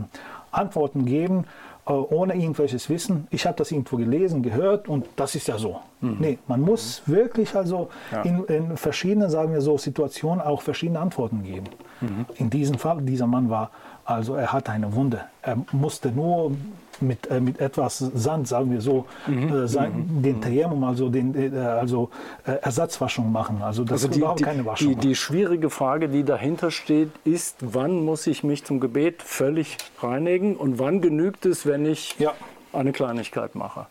[0.53, 1.47] Antworten geben,
[1.93, 3.29] ohne irgendwelches Wissen.
[3.31, 5.81] Ich habe das irgendwo gelesen, gehört und das ist ja so.
[6.01, 6.17] Mhm.
[6.19, 7.13] Nee, man muss mhm.
[7.13, 8.23] wirklich also ja.
[8.23, 11.67] in, in, verschiedenen, sagen wir so, Situationen auch verschiedene Antworten geben.
[12.01, 12.27] Mhm.
[12.37, 13.71] In diesem Fall, dieser Mann war,
[14.05, 15.21] also er hatte eine Wunde.
[15.43, 16.53] Er musste nur
[17.01, 19.49] mit, äh, mit etwas Sand, sagen wir so, mhm.
[19.49, 20.23] äh, mhm.
[20.23, 22.11] den Tayammum, also, den, äh, also
[22.47, 23.63] äh, Ersatzwaschung machen.
[23.63, 24.89] Also das also ist überhaupt keine Waschung.
[24.89, 29.79] Die, die, schwierige Frage, die dahinter steht, ist, wann muss ich mich zum Gebet völlig
[30.01, 32.33] reinigen und wann genügt es, wenn ich ja.
[32.73, 33.87] eine Kleinigkeit mache?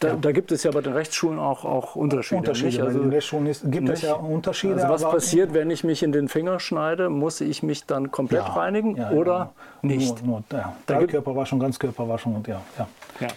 [0.00, 0.16] Da, ja.
[0.16, 2.38] da, gibt es ja bei den Rechtsschulen auch, auch Unterschiede.
[2.38, 2.84] Unterschiede.
[2.84, 4.74] Also, bei den Rechtsschulen ist, gibt nicht, es ja Unterschiede.
[4.74, 7.10] Also was passiert, wenn ich mich in den Finger schneide?
[7.10, 10.24] Muss ich mich dann komplett ja, reinigen ja, oder nicht?
[10.24, 10.74] Nur, nur ja.
[10.86, 12.60] Teilkörperwaschung, Ganzkörperwaschung und ja.
[12.78, 12.86] ja.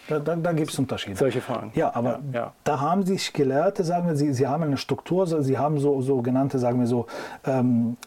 [0.07, 1.15] Da, da, da gibt es Unterschiede.
[1.15, 1.71] Solche Fragen.
[1.73, 2.19] Ja, aber
[2.63, 6.59] da haben sich Gelehrte, sagen wir, sie, sie haben eine Struktur, sie haben so sogenannte,
[6.59, 7.07] sagen wir so,
[7.45, 7.97] ähm,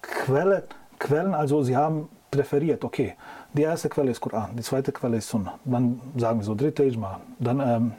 [0.00, 0.64] Quelle,
[0.98, 3.14] Quellen, also sie haben präferiert, okay,
[3.52, 6.84] die erste Quelle ist Koran, die zweite Quelle ist Sunnah, dann sagen wir so, dritte
[6.84, 7.92] Ijma, dann ähm,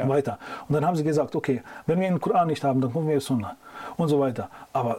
[0.00, 0.08] ja.
[0.08, 0.38] weiter.
[0.68, 3.20] Und dann haben sie gesagt, okay, wenn wir den Koran nicht haben, dann gucken wir
[3.20, 3.56] Sunna
[3.96, 4.48] und so weiter.
[4.72, 4.98] Aber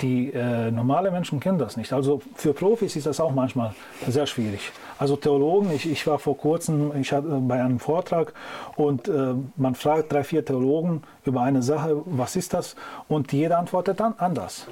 [0.00, 1.92] die äh, normale Menschen kennen das nicht.
[1.92, 3.74] Also für Profis ist das auch manchmal
[4.06, 4.72] sehr schwierig.
[4.98, 8.32] Also Theologen, ich, ich war vor kurzem ich hatte, bei einem Vortrag
[8.76, 12.76] und äh, man fragt drei, vier Theologen über eine Sache, was ist das?
[13.08, 14.66] Und jeder antwortet dann anders.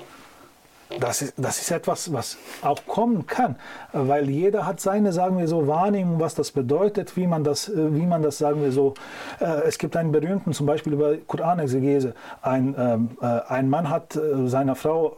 [1.01, 3.57] Das ist, das ist etwas, was auch kommen kann,
[3.93, 8.07] weil jeder hat seine, sagen wir so, Wahrnehmung, was das bedeutet, wie man das, wie
[8.07, 8.95] man das, sagen wir so,
[9.41, 14.15] äh, es gibt einen berühmten, zum Beispiel über Koranexegese, ein, ähm, äh, ein Mann hat
[14.15, 15.17] äh, seiner Frau,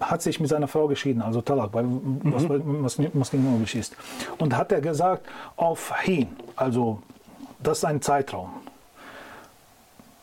[0.00, 2.20] hat sich mit seiner Frau geschieden, also Talak, weil, mhm.
[2.24, 3.96] was, was Muslim ist.
[4.38, 7.02] Und hat er gesagt, auf Hin, also
[7.62, 8.50] das ist ein Zeitraum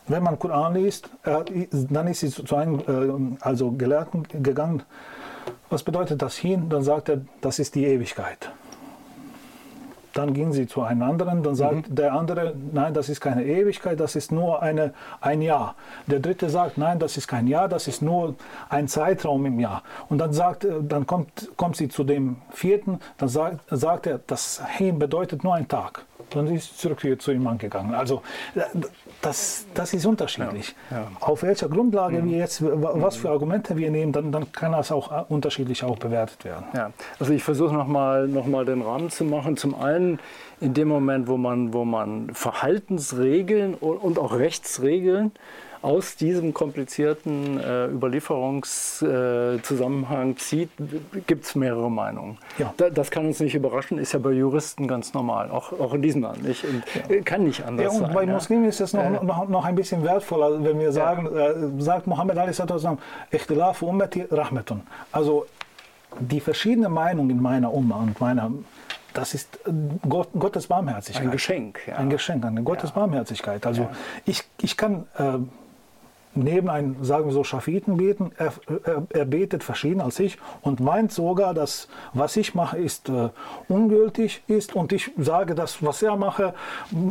[0.06, 4.82] wenn man Koran liest, dann ist sie zu einem äh, also Gelehrten gegangen.
[5.70, 6.68] Was bedeutet das hin?
[6.68, 8.50] Dann sagt er, das ist die Ewigkeit.
[10.12, 11.94] Dann ging sie zu einem anderen, dann sagt mhm.
[11.96, 15.74] der andere, nein, das ist keine Ewigkeit, das ist nur eine, ein Jahr.
[16.06, 18.36] Der dritte sagt, nein, das ist kein Jahr, das ist nur
[18.68, 19.82] ein Zeitraum im Jahr.
[20.08, 24.20] Und dann, sagt, äh, dann kommt, kommt sie zu dem vierten, dann sagt, sagt er,
[24.24, 26.04] das Hin bedeutet nur ein Tag.
[26.30, 27.94] Dann ist sie zurück zu ihm Mann gegangen.
[27.94, 28.22] Also
[29.20, 30.74] das, das ist unterschiedlich.
[30.90, 31.06] Ja, ja.
[31.20, 32.30] Auf welcher Grundlage mhm.
[32.30, 35.98] wir jetzt, was für Argumente wir nehmen, dann, dann kann das auch äh, unterschiedlich auch
[35.98, 36.66] bewertet werden.
[36.74, 36.92] Ja.
[37.18, 39.56] Also ich versuche nochmal noch mal den Rahmen zu machen.
[39.56, 40.18] Zum einen
[40.60, 45.32] in dem Moment, wo man, wo man Verhaltensregeln und auch Rechtsregeln
[45.84, 50.70] aus diesem komplizierten äh, Überlieferungszusammenhang äh, zieht,
[51.26, 52.38] gibt es mehrere Meinungen.
[52.56, 52.72] Ja.
[52.78, 56.00] Da, das kann uns nicht überraschen, ist ja bei Juristen ganz normal, auch, auch in
[56.00, 56.64] diesem Land nicht.
[56.64, 56.70] Ja.
[57.20, 58.14] Kann nicht anders ja, und sein.
[58.14, 61.54] Bei Muslimen ist es noch, äh, noch, noch ein bisschen wertvoller, wenn wir sagen, äh,
[61.82, 62.52] sagt Mohammed Ali
[63.30, 64.80] Ikhtilaf ummati rahmatun.
[65.12, 65.44] Also
[66.18, 68.50] die verschiedenen Meinungen in meiner Umma und meiner
[69.12, 69.70] das ist äh,
[70.08, 71.24] Gott, Gottes Barmherzigkeit.
[71.24, 71.80] Ein Geschenk.
[71.86, 71.96] Ja.
[71.96, 72.96] Ein Geschenk, eine Gottes ja.
[72.96, 73.64] Barmherzigkeit.
[73.66, 73.90] Also ja.
[74.24, 75.38] ich, ich kann äh,
[76.34, 78.32] neben einem, sagen wir so, Schafiten beten.
[78.36, 78.52] Er,
[78.84, 83.30] er, er, betet verschieden als ich und meint sogar, dass was ich mache, ist äh,
[83.68, 86.54] ungültig ist und ich sage, dass was er mache,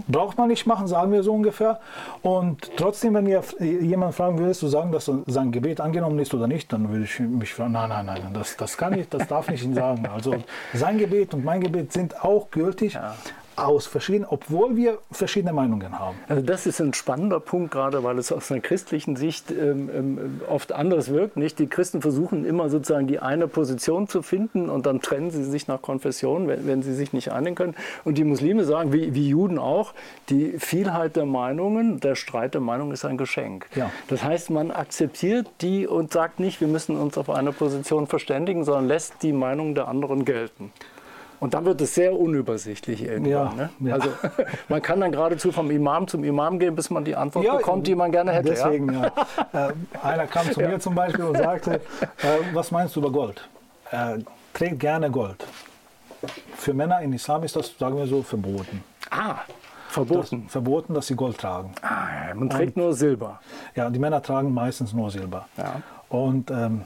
[0.08, 1.80] braucht man nicht machen, sagen wir so ungefähr.
[2.22, 6.48] Und trotzdem, wenn ihr jemand fragen würdest, du sagen, dass sein Gebet angenommen ist oder
[6.48, 9.50] nicht, dann würde ich mich fragen, nein, nein, nein, das, das kann ich, das darf
[9.50, 10.06] ich Ihnen sagen.
[10.08, 10.36] Also
[10.74, 12.94] sein Gebet und mein Gebet sind auch gültig.
[12.94, 13.16] Ja.
[13.56, 16.18] Aus verschiedenen, obwohl wir verschiedene Meinungen haben.
[16.28, 20.42] Also das ist ein spannender Punkt, gerade weil es aus einer christlichen Sicht ähm, ähm,
[20.50, 21.38] oft anders wirkt.
[21.38, 21.60] Nicht?
[21.60, 25.68] Die Christen versuchen immer sozusagen die eine Position zu finden und dann trennen sie sich
[25.68, 27.76] nach Konfession, wenn, wenn sie sich nicht einigen können.
[28.04, 29.94] Und die Muslime sagen, wie, wie Juden auch,
[30.30, 33.68] die Vielheit der Meinungen, der Streit der Meinungen ist ein Geschenk.
[33.76, 33.92] Ja.
[34.08, 38.63] Das heißt, man akzeptiert die und sagt nicht, wir müssen uns auf eine Position verständigen,
[38.63, 40.72] sondern lässt die Meinung der anderen gelten.
[41.39, 43.32] Und dann wird es sehr unübersichtlich irgendwann.
[43.32, 43.69] Ja, ne?
[43.80, 43.96] ja.
[43.96, 44.10] Also
[44.69, 47.88] man kann dann geradezu vom Imam zum Imam gehen, bis man die Antwort ja, bekommt,
[47.88, 48.50] die man gerne hätte.
[48.50, 49.08] Deswegen, ja.
[49.54, 53.48] äh, einer kam zu mir zum Beispiel und sagte, äh, was meinst du über Gold?
[53.91, 54.19] Er
[54.54, 55.46] trägt gerne Gold.
[56.56, 58.84] Für Männer in Islam ist das, sagen wir so, verboten.
[59.10, 59.36] Ah,
[59.89, 60.43] verboten.
[60.43, 61.74] Das, verboten, dass sie Gold tragen.
[61.82, 63.39] Ah, man trägt und, nur Silber.
[63.76, 65.48] Ja, die Männer tragen meistens nur Silber.
[65.58, 65.82] Ja.
[66.10, 66.84] Und ähm,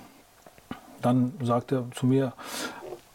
[1.01, 2.33] dann sagte er zu mir,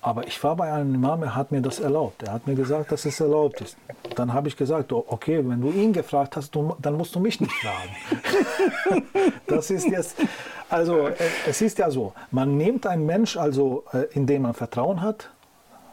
[0.03, 2.25] aber ich war bei einem Imam, er hat mir das erlaubt.
[2.25, 3.77] Er hat mir gesagt, dass es erlaubt ist.
[4.17, 7.41] Dann habe ich gesagt, okay, wenn du ihn gefragt hast, du, dann musst du mich
[7.41, 9.05] nicht fragen.
[9.47, 10.17] das ist jetzt,
[10.69, 11.15] also äh,
[11.47, 15.31] es ist ja so, man nimmt einen Mensch, also äh, in dem man Vertrauen hat,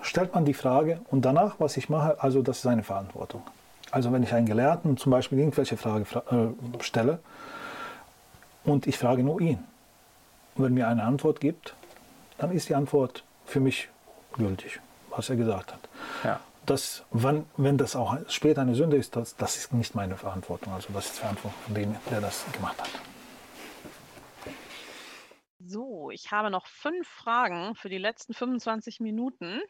[0.01, 3.43] stellt man die Frage und danach, was ich mache, also das ist seine Verantwortung.
[3.91, 7.19] Also wenn ich einen Gelehrten zum Beispiel irgendwelche Frage äh, stelle
[8.63, 9.59] und ich frage nur ihn,
[10.55, 11.75] und wenn mir eine Antwort gibt,
[12.39, 13.87] dann ist die Antwort für mich
[14.39, 15.81] gültig, was er gesagt hat.
[16.23, 16.39] Ja.
[16.65, 20.73] Das, wann, wenn das auch später eine Sünde ist, das, das ist nicht meine Verantwortung.
[20.73, 22.89] Also das ist die Verantwortung von dem, der das gemacht hat.
[25.59, 29.61] So, ich habe noch fünf Fragen für die letzten 25 Minuten.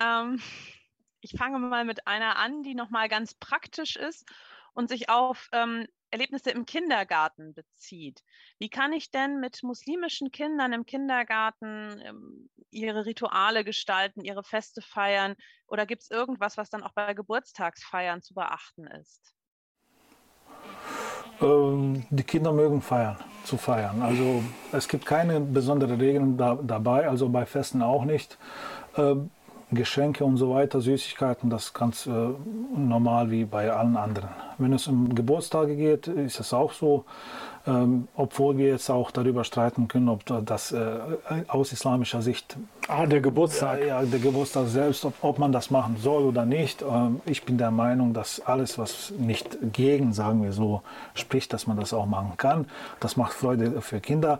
[0.00, 0.40] Ähm,
[1.20, 4.24] ich fange mal mit einer an, die nochmal ganz praktisch ist
[4.72, 8.22] und sich auf ähm, Erlebnisse im Kindergarten bezieht.
[8.58, 14.82] Wie kann ich denn mit muslimischen Kindern im Kindergarten ähm, ihre Rituale gestalten, ihre Feste
[14.82, 15.34] feiern?
[15.66, 19.34] Oder gibt es irgendwas, was dann auch bei Geburtstagsfeiern zu beachten ist?
[21.40, 24.00] Ähm, die Kinder mögen feiern, zu feiern.
[24.00, 24.42] Also
[24.72, 28.38] es gibt keine besonderen Regeln da, dabei, also bei Festen auch nicht.
[28.96, 29.30] Ähm,
[29.72, 32.10] Geschenke und so weiter, Süßigkeiten, das ist ganz äh,
[32.76, 34.28] normal wie bei allen anderen.
[34.58, 37.04] Wenn es um Geburtstage geht, ist es auch so,
[37.66, 40.98] ähm, obwohl wir jetzt auch darüber streiten können, ob das äh,
[41.48, 42.56] aus islamischer Sicht.
[42.86, 43.84] Ah, der Geburtstag.
[43.84, 46.82] Ja, der Geburtstag selbst, ob, ob man das machen soll oder nicht.
[46.82, 50.82] Ähm, ich bin der Meinung, dass alles, was nicht gegen, sagen wir so,
[51.14, 52.66] spricht, dass man das auch machen kann.
[53.00, 54.38] Das macht Freude für Kinder.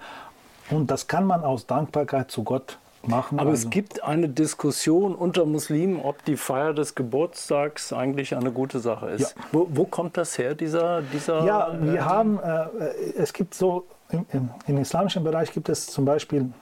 [0.71, 3.39] Und das kann man aus Dankbarkeit zu Gott machen.
[3.39, 3.67] Aber also.
[3.67, 9.11] es gibt eine Diskussion unter Muslimen, ob die Feier des Geburtstags eigentlich eine gute Sache
[9.11, 9.37] ist.
[9.37, 9.43] Ja.
[9.53, 11.03] Wo, wo, kommt das her, dieser...
[11.03, 12.67] dieser ja, wir äh, haben, äh,
[13.17, 16.53] es gibt so, im, im, im, islamischen Bereich gibt es zum Beispiel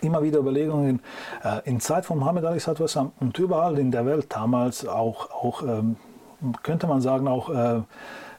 [0.00, 1.00] immer wieder Überlegungen,
[1.42, 2.96] äh, in Zeit von Muhammad a.s.
[3.20, 5.96] und überall in der Welt damals auch, auch ähm,
[6.62, 7.80] könnte man sagen, auch äh,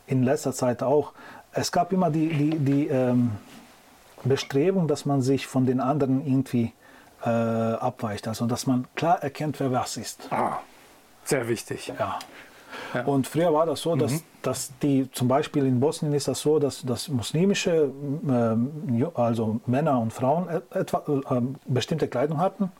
[0.08, 1.14] in letzter Zeit auch,
[1.52, 3.32] es gab immer die, die, die ähm,
[4.24, 6.74] Bestrebung, dass man sich von den anderen irgendwie
[7.26, 8.28] äh, abweicht.
[8.28, 10.28] Also dass man klar erkennt, wer was ist.
[10.32, 10.60] Ah,
[11.24, 11.92] sehr wichtig.
[12.00, 12.20] Ja.
[12.94, 13.04] ja.
[13.04, 14.22] Und früher war das so, dass, mhm.
[14.42, 17.92] dass die, zum Beispiel in Bosnien ist das so, dass, dass muslimische,
[18.28, 22.72] äh, also Männer und Frauen etwa, äh, bestimmte Kleidung hatten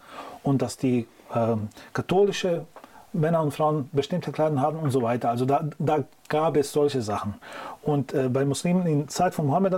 [0.44, 2.66] und dass die ähm, katholische
[3.14, 5.30] Männer und Frauen bestimmte Kleidung haben und so weiter.
[5.30, 7.36] Also da, da gab es solche Sachen.
[7.82, 9.74] Und äh, bei Muslimen in Zeit von Mohammed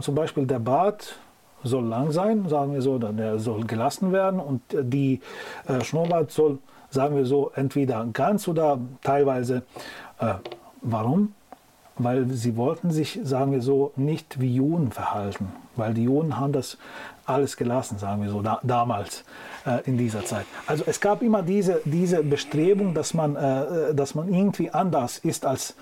[0.00, 1.18] zum Beispiel der Bart
[1.62, 5.20] soll lang sein, sagen wir so, der soll gelassen werden und die
[5.66, 6.58] äh, Schnurrbart soll,
[6.90, 9.62] sagen wir so, entweder ganz oder teilweise.
[10.18, 10.34] Äh,
[10.82, 11.34] warum?
[11.98, 16.52] Weil sie wollten sich, sagen wir so, nicht wie Juden verhalten, weil die Juden haben
[16.52, 16.76] das
[17.24, 19.24] alles gelassen, sagen wir so, da, damals
[19.66, 20.46] äh, in dieser Zeit.
[20.66, 25.44] Also es gab immer diese, diese Bestrebung, dass man, äh, dass man irgendwie anders ist
[25.44, 25.74] als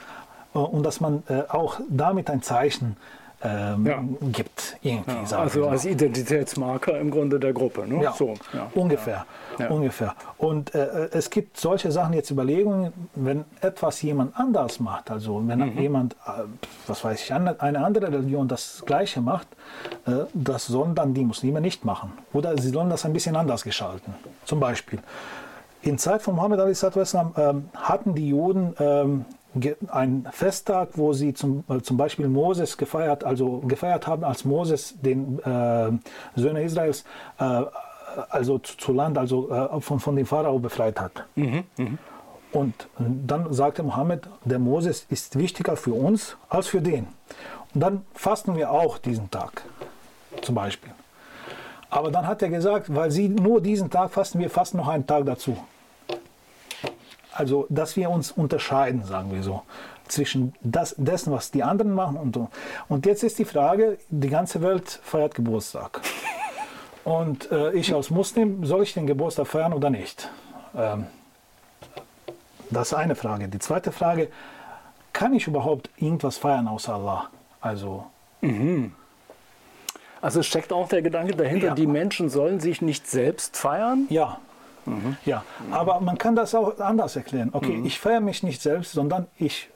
[0.54, 2.96] äh, und dass man äh, auch damit ein Zeichen
[3.44, 4.02] ähm, ja.
[4.32, 4.76] gibt.
[4.82, 7.86] Irgendwie, ja, also als Identitätsmarker im Grunde der Gruppe.
[7.86, 8.02] Ne?
[8.02, 8.34] Ja, so,
[8.74, 9.26] ungefähr.
[9.68, 10.14] ungefähr.
[10.38, 15.58] Und äh, es gibt solche Sachen, jetzt Überlegungen, wenn etwas jemand anders macht, also wenn
[15.58, 15.78] mhm.
[15.78, 16.44] jemand, äh,
[16.86, 19.48] was weiß ich, eine andere Religion das Gleiche macht,
[20.06, 22.12] äh, das sollen dann die Muslime nicht machen.
[22.32, 24.14] Oder sie sollen das ein bisschen anders gestalten.
[24.44, 25.00] Zum Beispiel.
[25.82, 29.26] In Zeit von Mohammed ähm, hatten die Juden ähm,
[29.88, 34.94] ein Festtag, wo sie zum, äh, zum Beispiel Moses gefeiert, also gefeiert haben, als Moses
[35.00, 35.92] den äh,
[36.36, 37.04] Söhne Israels
[37.38, 37.62] äh,
[38.30, 41.24] also zu, zu, Land, also äh, von, von dem Pharao befreit hat.
[41.34, 41.98] Mhm, mh.
[42.52, 47.08] Und dann sagte Mohammed, der Moses ist wichtiger für uns als für den.
[47.74, 49.64] Und dann fasten wir auch diesen Tag,
[50.40, 50.92] zum Beispiel.
[51.90, 55.06] Aber dann hat er gesagt, weil sie nur diesen Tag fasten, wir fasten noch einen
[55.06, 55.56] Tag dazu.
[57.34, 59.62] Also dass wir uns unterscheiden, sagen wir so,
[60.06, 62.38] zwischen das, dessen, was die anderen machen und
[62.88, 66.00] und jetzt ist die Frage, die ganze Welt feiert Geburtstag.
[67.04, 70.30] Und äh, ich als Muslim, soll ich den Geburtstag feiern oder nicht?
[70.74, 71.06] Ähm,
[72.70, 73.48] das ist eine Frage.
[73.48, 74.28] Die zweite Frage,
[75.12, 77.28] kann ich überhaupt irgendwas feiern außer Allah?
[77.60, 78.06] Also.
[78.40, 78.92] Mhm.
[80.22, 81.74] Also steckt auch der Gedanke dahinter, ja.
[81.74, 84.06] die Menschen sollen sich nicht selbst feiern?
[84.08, 84.38] Ja.
[84.86, 85.16] Mhm.
[85.24, 87.50] Ja, aber man kann das auch anders erklären.
[87.52, 87.86] Okay, mhm.
[87.86, 89.68] ich feiere mich nicht selbst, sondern ich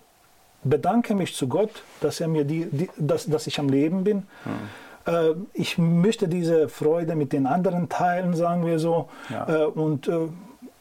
[0.64, 4.26] bedanke mich zu Gott, dass er mir die, die dass, dass ich am Leben bin.
[4.44, 5.12] Mhm.
[5.12, 9.08] Äh, ich möchte diese Freude mit den anderen teilen, sagen wir so.
[9.30, 9.48] Ja.
[9.48, 10.28] Äh, und äh,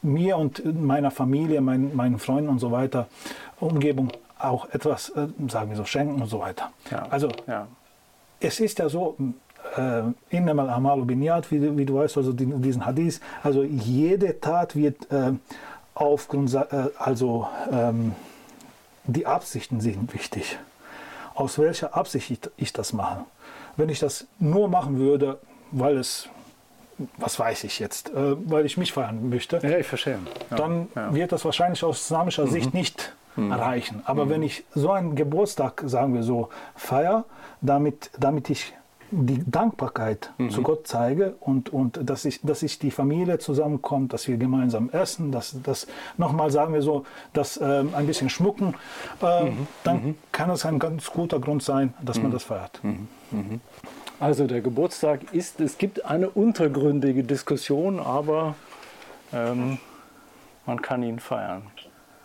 [0.02, 3.08] mir und meiner Familie, mein, meinen Freunden und so weiter,
[3.60, 6.72] Umgebung auch etwas, äh, sagen wir so, schenken und so weiter.
[6.92, 7.08] Ja.
[7.10, 7.68] Also ja.
[8.40, 9.16] es ist ja so,
[9.76, 15.12] äh, innamal amalu binyat, wie, wie du weißt, also diesen Hadith, also jede Tat wird
[15.12, 15.34] äh,
[15.94, 16.66] aufgrund, äh,
[16.98, 18.14] also ähm,
[19.06, 20.58] die Absichten sind wichtig.
[21.36, 23.26] Aus welcher Absicht ich, ich das mache.
[23.76, 25.38] Wenn ich das nur machen würde,
[25.72, 26.30] weil es
[27.18, 30.20] was weiß ich jetzt, äh, weil ich mich feiern möchte, ja, ich verstehe.
[30.50, 31.14] Ja, dann ja.
[31.14, 32.52] wird das wahrscheinlich aus islamischer mhm.
[32.52, 33.52] Sicht nicht mhm.
[33.52, 34.02] erreichen.
[34.06, 34.30] Aber mhm.
[34.30, 37.26] wenn ich so einen Geburtstag, sagen wir so, feiere,
[37.62, 38.74] damit, damit ich
[39.12, 40.50] die Dankbarkeit mhm.
[40.50, 44.90] zu Gott zeige und, und dass, ich, dass ich die Familie zusammenkommt, dass wir gemeinsam
[44.90, 45.88] essen, dass, dass
[46.18, 48.76] nochmal sagen wir so, dass ähm, ein bisschen schmucken,
[49.22, 49.68] äh, mhm.
[49.84, 50.16] dann mhm.
[50.32, 52.34] kann es ein ganz guter Grund sein, dass man mhm.
[52.34, 52.80] das feiert.
[52.84, 53.08] Mhm.
[53.32, 53.62] Mhm.
[54.20, 58.56] Also der Geburtstag ist, es gibt eine untergründige Diskussion, aber
[59.32, 59.78] ähm,
[60.66, 61.64] man kann ihn feiern.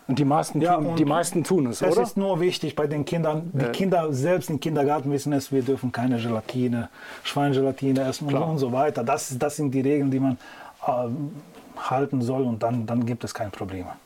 [0.09, 2.03] Und die meisten, ja, tun, die meisten tun es, es oder?
[2.03, 3.51] Es ist nur wichtig bei den Kindern.
[3.55, 3.73] Die äh.
[3.73, 6.89] Kinder selbst im Kindergarten wissen es, wir dürfen keine Gelatine,
[7.23, 9.05] Schweingelatine essen und, und, so weiter.
[9.05, 10.39] Das, das sind die Regeln, die man
[10.87, 11.09] äh,
[11.77, 13.97] halten soll und dann, dann gibt es keine Probleme.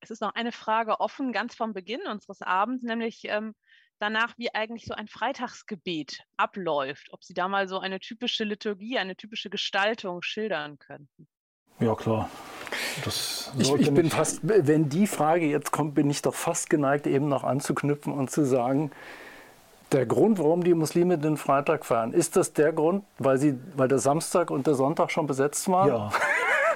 [0.00, 3.54] Es ist noch eine Frage offen, ganz vom Beginn unseres Abends, nämlich ähm,
[3.98, 7.08] danach, wie eigentlich so ein Freitagsgebet abläuft.
[7.12, 11.26] Ob Sie da mal so eine typische Liturgie, eine typische Gestaltung schildern könnten.
[11.80, 12.28] Ja, klar.
[13.58, 17.28] ich, ich bin fast, wenn die Frage jetzt kommt, bin ich doch fast geneigt, eben
[17.28, 18.90] noch anzuknüpfen und zu sagen,
[19.92, 23.88] der Grund, warum die Muslime den Freitag feiern, ist das der Grund, weil, sie, weil
[23.88, 25.88] der Samstag und der Sonntag schon besetzt waren?
[25.88, 26.10] Ja.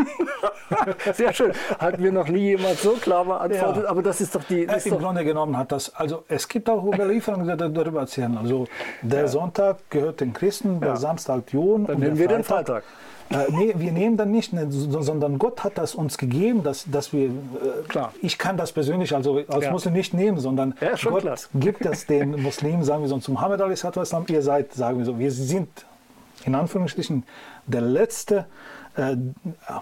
[1.15, 1.53] Sehr schön.
[1.79, 3.91] Hat mir noch nie jemand so klar beantwortet, ja.
[3.91, 4.67] aber das ist doch die.
[4.67, 8.37] Das Im Grunde genommen hat das, also es gibt auch Überlieferungen, die darüber erzählen.
[8.39, 8.67] Also
[9.03, 9.29] der ja.
[9.29, 11.87] Sonntag gehört den Christen, der Samstag Juden.
[11.87, 12.85] Dann nehmen wir den Freitag.
[13.31, 17.13] Äh, nee, wir nehmen dann nicht, ne, sondern Gott hat das uns gegeben, dass, dass
[17.13, 17.31] wir, äh,
[17.89, 18.13] klar.
[18.21, 19.71] ich kann das persönlich also als ja.
[19.71, 21.37] Muslim nicht nehmen, sondern ja, Gott klar.
[21.55, 23.87] gibt das den Muslimen, sagen wir so, zum Muhammad a.s.
[24.29, 25.69] ihr seid, sagen wir so, wir sind
[26.45, 27.23] in Anführungsstrichen
[27.67, 28.47] der letzte
[28.97, 29.17] äh,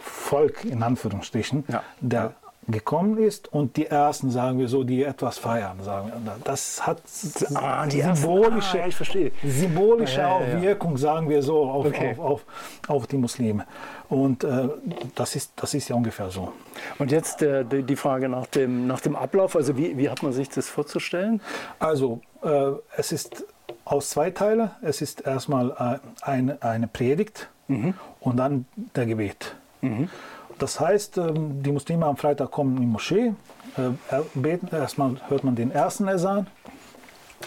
[0.00, 1.82] Volk, in Anführungsstrichen, ja.
[2.00, 2.34] der
[2.68, 5.82] gekommen ist und die ersten, sagen wir so, die etwas feiern.
[5.82, 6.36] Sagen wir.
[6.44, 7.00] Das hat
[7.54, 8.88] ah, die symbolische, ah,
[9.42, 10.62] symbolische ja, ja, ja.
[10.62, 12.12] Wirkung, sagen wir so, auf, okay.
[12.12, 12.44] auf, auf,
[12.88, 13.64] auf, die Muslime.
[14.08, 14.68] Und äh,
[15.14, 16.52] das, ist, das ist ja ungefähr so.
[16.98, 20.32] Und jetzt äh, die Frage nach dem, nach dem Ablauf, also wie, wie hat man
[20.32, 21.40] sich das vorzustellen?
[21.78, 23.44] Also äh, es ist
[23.86, 24.70] aus zwei Teilen.
[24.82, 27.94] Es ist erstmal äh, eine, eine Predigt mhm.
[28.20, 28.66] und dann
[28.96, 29.56] der Gebet.
[29.80, 30.08] Mhm.
[30.58, 33.32] Das heißt, ähm, die Muslime am Freitag kommen in die Moschee,
[33.76, 33.90] äh,
[34.34, 36.46] beten, erstmal hört man den ersten Esan.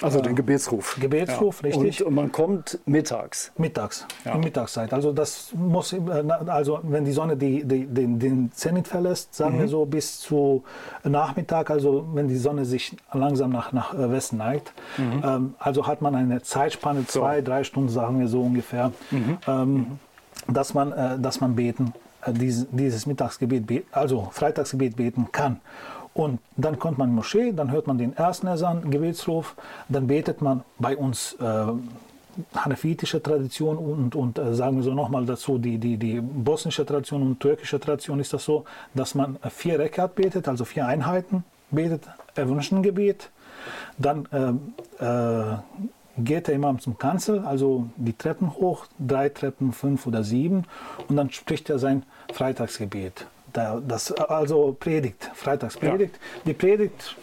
[0.01, 0.97] Also den Gebetsruf.
[0.99, 1.69] Gebetsruf, ja.
[1.69, 2.05] richtig.
[2.05, 3.51] Und man kommt mittags.
[3.57, 4.34] Mittags, ja.
[4.34, 4.93] in Mittagszeit.
[4.93, 5.99] Also das muss, äh,
[6.47, 9.61] also wenn die Sonne die, die, den, den Zenit verlässt, sagen mhm.
[9.61, 10.63] wir so, bis zu
[11.03, 15.24] Nachmittag, also wenn die Sonne sich langsam nach, nach äh, Westen neigt, mhm.
[15.24, 17.45] ähm, also hat man eine Zeitspanne, zwei, so.
[17.45, 19.38] drei Stunden, sagen wir so ungefähr, mhm.
[19.45, 19.99] ähm,
[20.48, 21.94] dass, man, äh, dass man beten
[22.26, 25.60] äh, dieses, dieses Mittagsgebet, also Freitagsgebet beten kann.
[26.14, 29.56] Und dann kommt man in die Moschee, dann hört man den ersten Esan, Gebetsruf,
[29.88, 31.66] dann betet man bei uns äh,
[32.56, 37.22] hanafitische Tradition und, und äh, sagen wir so nochmal dazu, die, die, die bosnische Tradition
[37.22, 42.04] und türkische Tradition ist das so, dass man vier Rekat betet, also vier Einheiten betet,
[42.36, 43.30] erwünschten Gebet,
[43.98, 44.28] dann
[45.00, 45.58] äh, äh,
[46.24, 50.65] geht der Imam zum Kanzel, also die Treppen hoch, drei Treppen, fünf oder sieben,
[51.07, 52.03] und dann spricht er sein
[52.34, 53.26] Freitagsgebet.
[53.53, 56.15] Das, also Predigt, Freitagspredigt.
[56.15, 56.41] Ja.
[56.45, 57.17] Die Predigt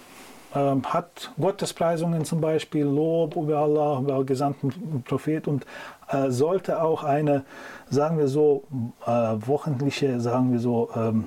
[0.54, 5.64] ähm, hat Gottespreisungen zum Beispiel, Lob über Allah, über gesandten Prophet und
[6.08, 7.44] äh, sollte auch eine,
[7.90, 8.64] sagen wir so,
[9.06, 11.24] äh, wochentliche, sagen wir so, ähm,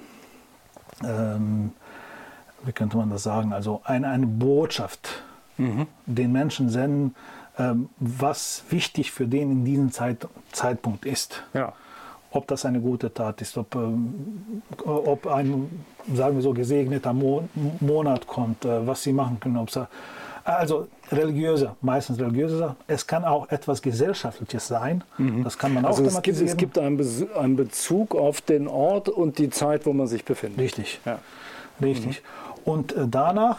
[1.03, 1.72] ähm,
[2.63, 5.24] wie könnte man das sagen, also eine, eine Botschaft
[5.57, 5.88] mhm.
[6.05, 7.15] den Menschen senden,
[7.99, 11.43] was wichtig für den in diesem Zeit, Zeitpunkt ist.
[11.54, 11.74] Ja.
[12.34, 15.84] ob das eine gute Tat ist, ob, ähm, ob ein,
[16.14, 17.43] sagen wir so, gesegneter Mo
[17.82, 19.58] Monat kommt, äh, was sie machen können.
[19.58, 19.86] Ob sie,
[20.43, 25.04] also religiöse, meistens religiöse Es kann auch etwas Gesellschaftliches sein.
[25.18, 25.43] Mhm.
[25.43, 27.06] Das kann man also auch es gibt, es gibt einen, Be
[27.38, 30.60] einen, Bezug auf den Ort und die Zeit, wo man sich befindet.
[30.60, 30.99] Richtig.
[31.06, 31.20] Ja.
[31.82, 32.22] Richtig.
[32.24, 32.72] Mhm.
[32.72, 33.58] Und äh, danach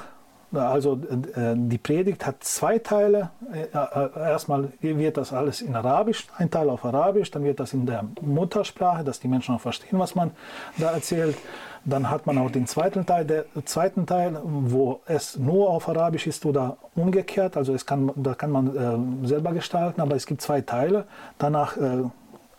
[0.53, 1.01] also
[1.35, 3.31] äh, die Predigt hat zwei Teile.
[3.53, 7.73] Äh, äh, erstmal wird das alles in Arabisch, ein Teil auf Arabisch, dann wird das
[7.73, 10.31] in der Muttersprache, dass die Menschen auch verstehen, was man
[10.77, 11.37] da erzählt.
[11.85, 16.29] Dann hat man auch den zweiten Teil, der zweiten Teil, wo es nur auf Arabisch
[16.29, 17.57] ist oder umgekehrt.
[17.57, 21.07] Also es kann, da kann man selber gestalten, aber es gibt zwei Teile.
[21.39, 22.03] Danach äh,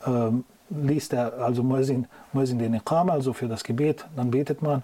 [0.05, 0.31] äh,
[0.69, 4.83] liest er, also Muezzin den Iqama, also für das Gebet, dann betet man.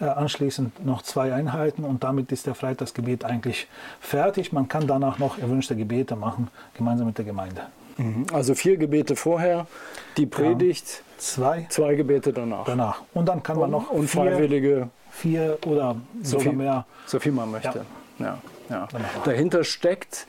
[0.00, 3.66] Äh, anschließend noch zwei Einheiten und damit ist der Freitagsgebet eigentlich
[4.00, 4.52] fertig.
[4.52, 7.62] Man kann danach noch erwünschte Gebete machen, gemeinsam mit der Gemeinde.
[7.96, 8.26] Mhm.
[8.32, 9.66] Also vier Gebete vorher,
[10.16, 11.18] die Predigt, ja.
[11.18, 12.64] zwei, zwei Gebete danach.
[12.64, 13.02] Danach.
[13.12, 16.86] Und dann kann man noch und vier, Freiwillige vier oder so viel, mehr.
[17.06, 17.84] So viel man möchte.
[18.20, 18.38] Ja.
[18.70, 18.98] Ja, ja.
[19.24, 20.28] Dahinter steckt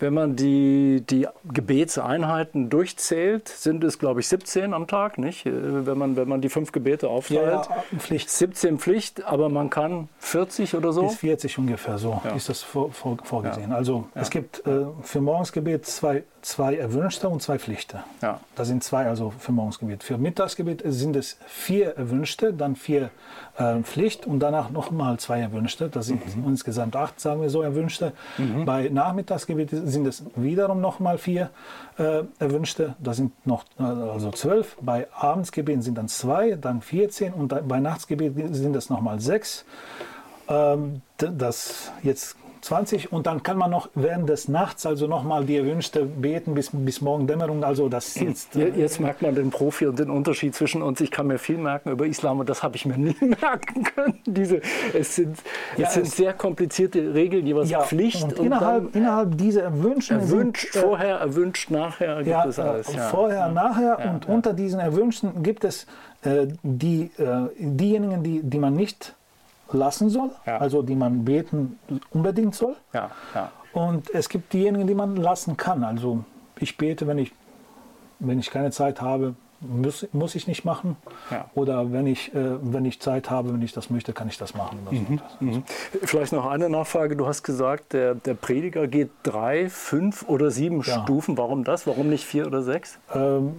[0.00, 5.46] wenn man die, die Gebetseinheiten durchzählt, sind es, glaube ich, 17 am Tag, nicht?
[5.46, 7.66] Äh, wenn man, wenn man die fünf Gebete aufteilt.
[7.68, 8.30] Ja, ja, Pflicht.
[8.30, 11.02] 17 Pflicht, aber man kann 40 oder so?
[11.02, 12.30] Bis 40 ungefähr, so ja.
[12.34, 13.72] ist das vor, vor, vorgesehen.
[13.72, 18.00] Also es gibt äh, für Morgensgebet zwei zwei erwünschte und zwei Pflichten.
[18.22, 18.40] Ja.
[18.54, 20.02] Das sind zwei, also für Morgensgebet.
[20.02, 23.10] Für Mittagsgebet sind es vier erwünschte, dann vier
[23.58, 25.88] äh, Pflicht und danach nochmal zwei erwünschte.
[25.88, 26.48] Das sind mhm.
[26.48, 28.12] insgesamt acht, sagen wir so, erwünschte.
[28.38, 28.64] Mhm.
[28.64, 31.50] Bei Nachmittagsgebet sind es wiederum nochmal vier
[31.98, 32.94] äh, erwünschte.
[32.98, 34.76] Das sind noch äh, also zwölf.
[34.80, 39.64] Bei Abendsgebet sind dann zwei, dann 14 und bei Nachtsgebet sind es nochmal sechs.
[40.48, 45.56] Ähm, das jetzt 20 und dann kann man noch während des Nachts also nochmal die
[45.56, 47.64] erwünschte beten bis, bis morgen Dämmerung.
[47.64, 51.00] Also das jetzt, äh, jetzt merkt man den Profi und den Unterschied zwischen uns.
[51.00, 54.18] Ich kann mir viel merken über Islam und das habe ich mir nie merken können.
[54.26, 54.60] Diese,
[54.92, 55.38] es sind,
[55.76, 58.22] ja, es sind es sehr komplizierte Regeln, jeweils ja, Pflicht.
[58.22, 62.58] Und, und innerhalb, innerhalb dieser Erwünschten erwünscht sind, äh, vorher, erwünscht nachher gibt ja, es
[62.58, 62.92] alles.
[62.92, 63.08] Ja.
[63.08, 65.86] Vorher, nachher und unter diesen Erwünschten gibt es
[66.22, 69.14] äh, die, äh, diejenigen, die, die man nicht
[69.72, 70.58] lassen soll, ja.
[70.58, 71.78] also die man beten
[72.10, 72.76] unbedingt soll.
[72.92, 73.50] Ja, ja.
[73.72, 75.84] Und es gibt diejenigen, die man lassen kann.
[75.84, 76.24] Also
[76.58, 77.32] ich bete, wenn ich,
[78.18, 80.96] wenn ich keine Zeit habe, muss, muss ich nicht machen.
[81.30, 81.50] Ja.
[81.54, 84.54] Oder wenn ich, äh, wenn ich Zeit habe, wenn ich das möchte, kann ich das
[84.54, 84.78] machen.
[84.90, 85.20] Mhm.
[85.40, 85.62] Mhm.
[86.02, 87.16] Vielleicht noch eine Nachfrage.
[87.16, 91.02] Du hast gesagt, der, der Prediger geht drei, fünf oder sieben ja.
[91.02, 91.36] Stufen.
[91.36, 91.86] Warum das?
[91.86, 92.98] Warum nicht vier oder sechs?
[93.14, 93.54] Ähm,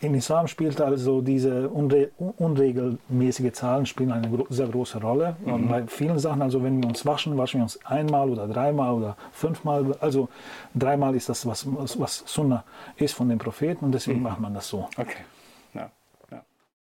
[0.00, 5.36] Im Islam spielt also diese unre unregelmäßige Zahlen spielen eine gro sehr große Rolle.
[5.44, 5.52] Mhm.
[5.52, 8.94] Und bei vielen Sachen, also wenn wir uns waschen, waschen wir uns einmal oder dreimal
[8.94, 9.96] oder fünfmal.
[10.00, 10.28] Also
[10.74, 12.64] dreimal ist das, was, was Sunnah
[12.96, 14.24] ist von den Propheten und deswegen mhm.
[14.24, 14.88] macht man das so.
[14.96, 15.18] Okay.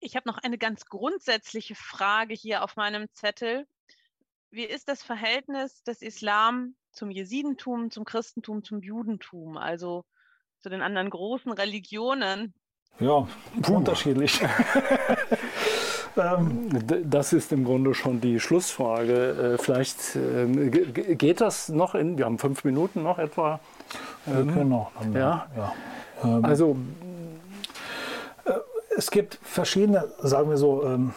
[0.00, 3.66] Ich habe noch eine ganz grundsätzliche Frage hier auf meinem Zettel.
[4.50, 10.04] Wie ist das Verhältnis des Islam zum Jesidentum, zum Christentum, zum Judentum, also
[10.60, 12.54] zu den anderen großen Religionen?
[13.00, 13.28] Ja,
[13.62, 13.76] Puh.
[13.76, 14.40] unterschiedlich.
[16.16, 16.68] Ähm,
[17.04, 19.54] das ist im Grunde schon die Schlussfrage.
[19.54, 23.60] Äh, vielleicht ähm, geht das noch in, wir haben fünf Minuten noch etwa.
[24.26, 24.90] Wir können noch.
[25.14, 25.46] Ja.
[25.56, 25.72] ja.
[26.24, 26.76] Ähm, also
[28.98, 31.12] es gibt verschiedene, sagen wir so, ähm,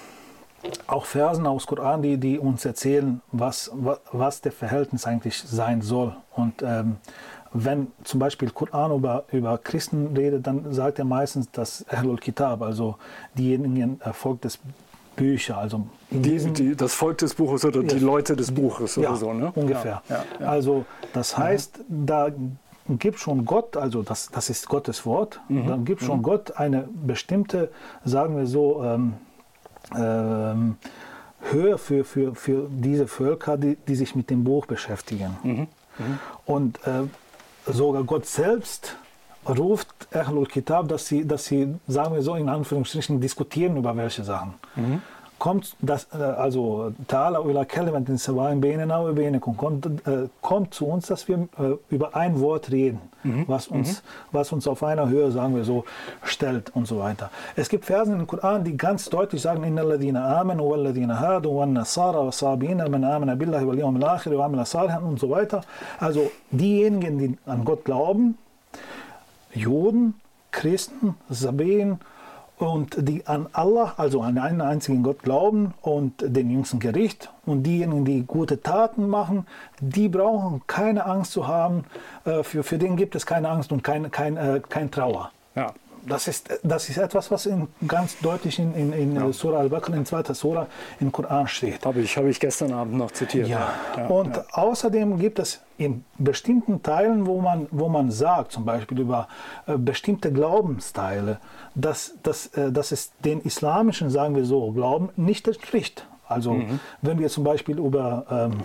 [0.86, 3.71] auch Versen aus Koran, die, die uns erzählen, was,
[4.11, 6.15] was der Verhältnis eigentlich sein soll.
[6.36, 6.97] Und ähm,
[7.53, 12.61] wenn zum Beispiel Koran über, über Christen redet, dann sagt er meistens das Ahlul Kitab,
[12.61, 12.97] also
[13.34, 14.59] diejenigen äh, Volk des
[15.15, 19.09] Bücher, also die, die, das Volk des Buches oder ja, die Leute des Buches ja,
[19.09, 19.51] oder so, ne?
[19.55, 20.03] Ungefähr.
[20.07, 22.29] Ja, also das heißt, da
[22.88, 25.67] gibt schon Gott, also das, das ist Gottes Wort, mhm.
[25.67, 26.23] dann gibt schon mhm.
[26.23, 27.71] Gott eine bestimmte,
[28.03, 29.13] sagen wir so, ähm,
[29.95, 30.77] ähm,
[31.49, 35.38] Höhe für, für, für diese Völker, die, die sich mit dem Buch beschäftigen.
[35.43, 35.51] Mhm.
[35.51, 35.67] mhm.
[36.45, 37.03] Und äh,
[37.71, 38.95] sogar Gott selbst
[39.47, 44.23] ruft Ahlul Kitab, dass sie, dass sie, sagen wir so in Anführungsstrichen, diskutieren über welche
[44.23, 44.53] Sachen.
[45.41, 51.27] Kommt das, äh, also kalimatin sawain bainana wa bainakum, kommt, äh, kommt zu uns, dass
[51.27, 53.45] wir äh, über ein Wort reden, mhm.
[53.47, 54.05] was, uns, mhm.
[54.33, 55.83] was uns auf einer Höhe, sagen wir so,
[56.21, 57.31] stellt und so weiter.
[57.55, 62.23] Es gibt Versen im Koran, die ganz deutlich sagen, inna alladhina amanu walladhina hadu nasara
[62.23, 65.61] wa sabina man amana billahi wal yawmil akhir wa amila salihan und so weiter.
[65.99, 68.37] Also diejenigen, die an Gott glauben,
[69.55, 70.13] Juden,
[70.51, 71.99] Christen, Sabinen,
[72.62, 77.32] und die an Allah, also an einen einzigen Gott glauben und den jüngsten Gericht.
[77.45, 79.47] Und diejenigen, die gute Taten machen,
[79.80, 81.86] die brauchen keine Angst zu haben.
[82.24, 85.32] Äh, für, für den gibt es keine Angst und kein, kein, äh, kein Trauer.
[85.55, 85.74] Ja.
[86.05, 89.31] Das ist, das ist etwas, was in, ganz deutlich in, in, in ja.
[89.31, 90.67] Surah Al-Baqarah, in zweiter Surah
[90.99, 91.85] im Koran steht.
[91.85, 93.47] Habe ich, habe ich gestern Abend noch zitiert.
[93.47, 93.73] Ja.
[93.97, 94.07] ja.
[94.07, 94.45] Und ja.
[94.51, 99.27] außerdem gibt es in bestimmten Teilen, wo man, wo man sagt, zum Beispiel über
[99.67, 101.39] äh, bestimmte Glaubensteile,
[101.75, 106.05] dass, dass, äh, dass es den islamischen, sagen wir so, Glauben nicht entspricht.
[106.27, 106.79] Also mhm.
[107.01, 108.61] wenn wir zum Beispiel über ähm,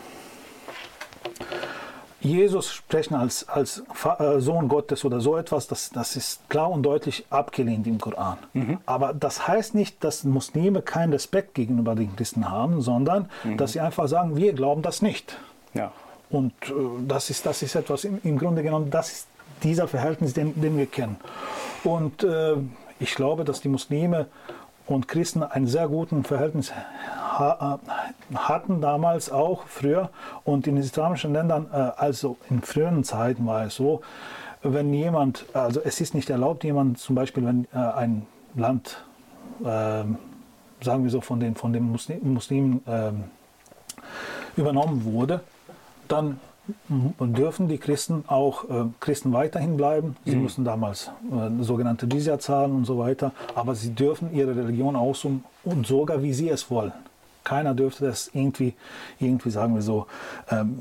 [2.21, 3.83] Jesus sprechen als, als
[4.19, 8.39] äh, Sohn Gottes oder so etwas, das, das ist klar und deutlich abgelehnt im Koran.
[8.55, 8.79] Mhm.
[8.87, 13.59] Aber das heißt nicht, dass Muslime keinen Respekt gegenüber den Christen haben, sondern mhm.
[13.59, 15.37] dass sie einfach sagen, wir glauben das nicht.
[15.75, 15.93] Ja.
[16.31, 16.73] Und äh,
[17.07, 19.29] das, ist, das ist etwas, im, im, Grunde genommen, das ist
[19.63, 21.17] dieser Verhältnis, den, den wir kennen.
[21.85, 22.55] Und äh,
[22.99, 24.27] ich glaube, dass die Muslime
[24.87, 26.73] und Christen ein sehr gutes Verhältnis
[28.35, 30.11] hatten damals auch früher.
[30.45, 34.01] Und in islamischen Ländern, äh, also in früheren Zeiten war es so,
[34.63, 39.05] wenn jemand, also es ist nicht erlaubt, jemand zum Beispiel, wenn äh, ein Land,
[39.61, 43.13] äh, sagen wir so, von den, von den Muslimen äh,
[44.57, 45.41] übernommen wurde,
[46.09, 46.41] dann
[47.21, 50.17] dürfen die Christen auch äh, Christen weiterhin bleiben.
[50.25, 50.43] Sie mhm.
[50.43, 55.45] mussten damals äh, sogenannte Jizya zahlen und so weiter, aber sie dürfen ihre Religion ausüben
[55.65, 56.93] und sogar wie sie es wollen.
[57.47, 58.75] Keiner dürfte das irgendwie,
[59.21, 60.07] irgendwie sagen wir so,
[60.51, 60.81] ähm,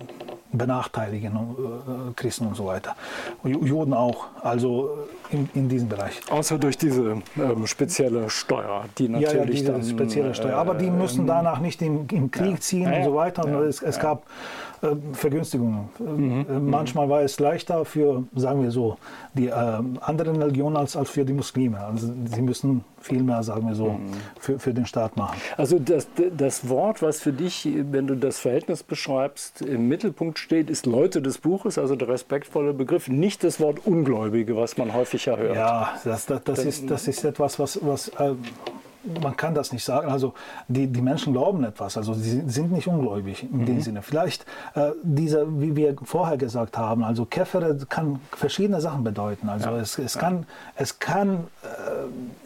[0.52, 2.96] benachteiligen, äh, Christen und so weiter.
[3.44, 4.98] Juden auch, also
[5.30, 6.20] äh, in, in diesem Bereich.
[6.30, 10.58] Außer durch diese ähm, spezielle Steuer, die natürlich ja, ja, diese dann, spezielle Steuer.
[10.58, 12.60] Aber die müssen äh, danach nicht im, im Krieg ja.
[12.60, 13.46] ziehen und so weiter.
[13.46, 14.24] Und es, es gab
[14.82, 15.90] äh, Vergünstigungen.
[16.00, 16.46] Mhm.
[16.50, 18.98] Äh, manchmal war es leichter für, sagen wir so,
[19.36, 21.80] die äh, anderen Religionen als, als für die Muslime.
[21.80, 24.12] Also sie müssen viel mehr, sagen wir so, mhm.
[24.40, 25.38] für, für den Staat machen.
[25.58, 30.70] Also das, das Wort, was für dich, wenn du das Verhältnis beschreibst, im Mittelpunkt steht,
[30.70, 35.38] ist Leute des Buches, also der respektvolle Begriff, nicht das Wort Ungläubige, was man häufiger
[35.38, 35.56] hört.
[35.56, 38.34] Ja, das, das, das, ist, das ist etwas, was, was äh,
[39.22, 40.10] man kann das nicht sagen.
[40.10, 40.34] Also
[40.68, 43.66] die, die Menschen glauben etwas, also sie sind nicht ungläubig in mhm.
[43.66, 44.02] dem Sinne.
[44.02, 49.50] Vielleicht äh, diese, wie wir vorher gesagt haben, also Kefere kann verschiedene Sachen bedeuten.
[49.50, 49.78] Also ja.
[49.78, 50.22] es, es ja.
[50.22, 50.46] kann,
[50.76, 52.45] es kann äh,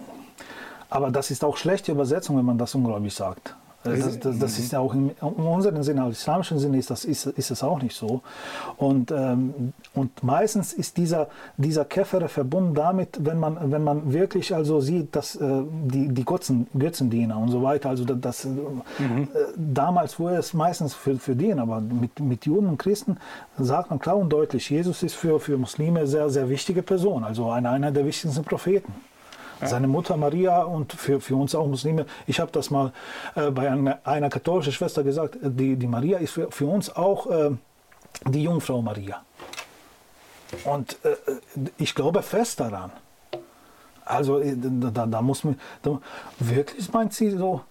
[0.89, 3.55] aber das ist auch schlechte Übersetzung, wenn man das ungläubig sagt.
[3.81, 7.05] Das, das, das, ist ja auch in, in unserem Sinne, im islamischen Sinne ist, das,
[7.05, 8.21] ist, ist es auch nicht so.
[8.75, 14.53] Und, ähm, und meistens ist dieser, dieser Käfer verbunden damit, wenn man, wenn man wirklich
[14.53, 18.83] also sieht, dass äh, die, die Götzen, Götzendiener und so weiter, also das, mhm.
[18.97, 23.15] äh, damals wurde es meistens für, für den, aber mit, mit Juden und Christen
[23.57, 27.49] sagt man klar und deutlich, Jesus ist für, für Muslime sehr, sehr wichtige Person, also
[27.49, 28.91] einer, einer der wichtigsten Propheten.
[29.61, 32.93] Seine Mutter Maria und für, für uns auch Muslime, ich habe das mal
[33.35, 37.27] äh, bei einer, einer, katholischen Schwester gesagt, die, die Maria ist für, für uns auch
[37.27, 37.51] äh,
[38.27, 39.21] die Jungfrau Maria.
[40.63, 41.15] Und äh,
[41.77, 42.91] ich glaube fest daran.
[44.05, 45.99] Also äh, da, da muss man, da,
[46.39, 47.61] wirklich meint sie so,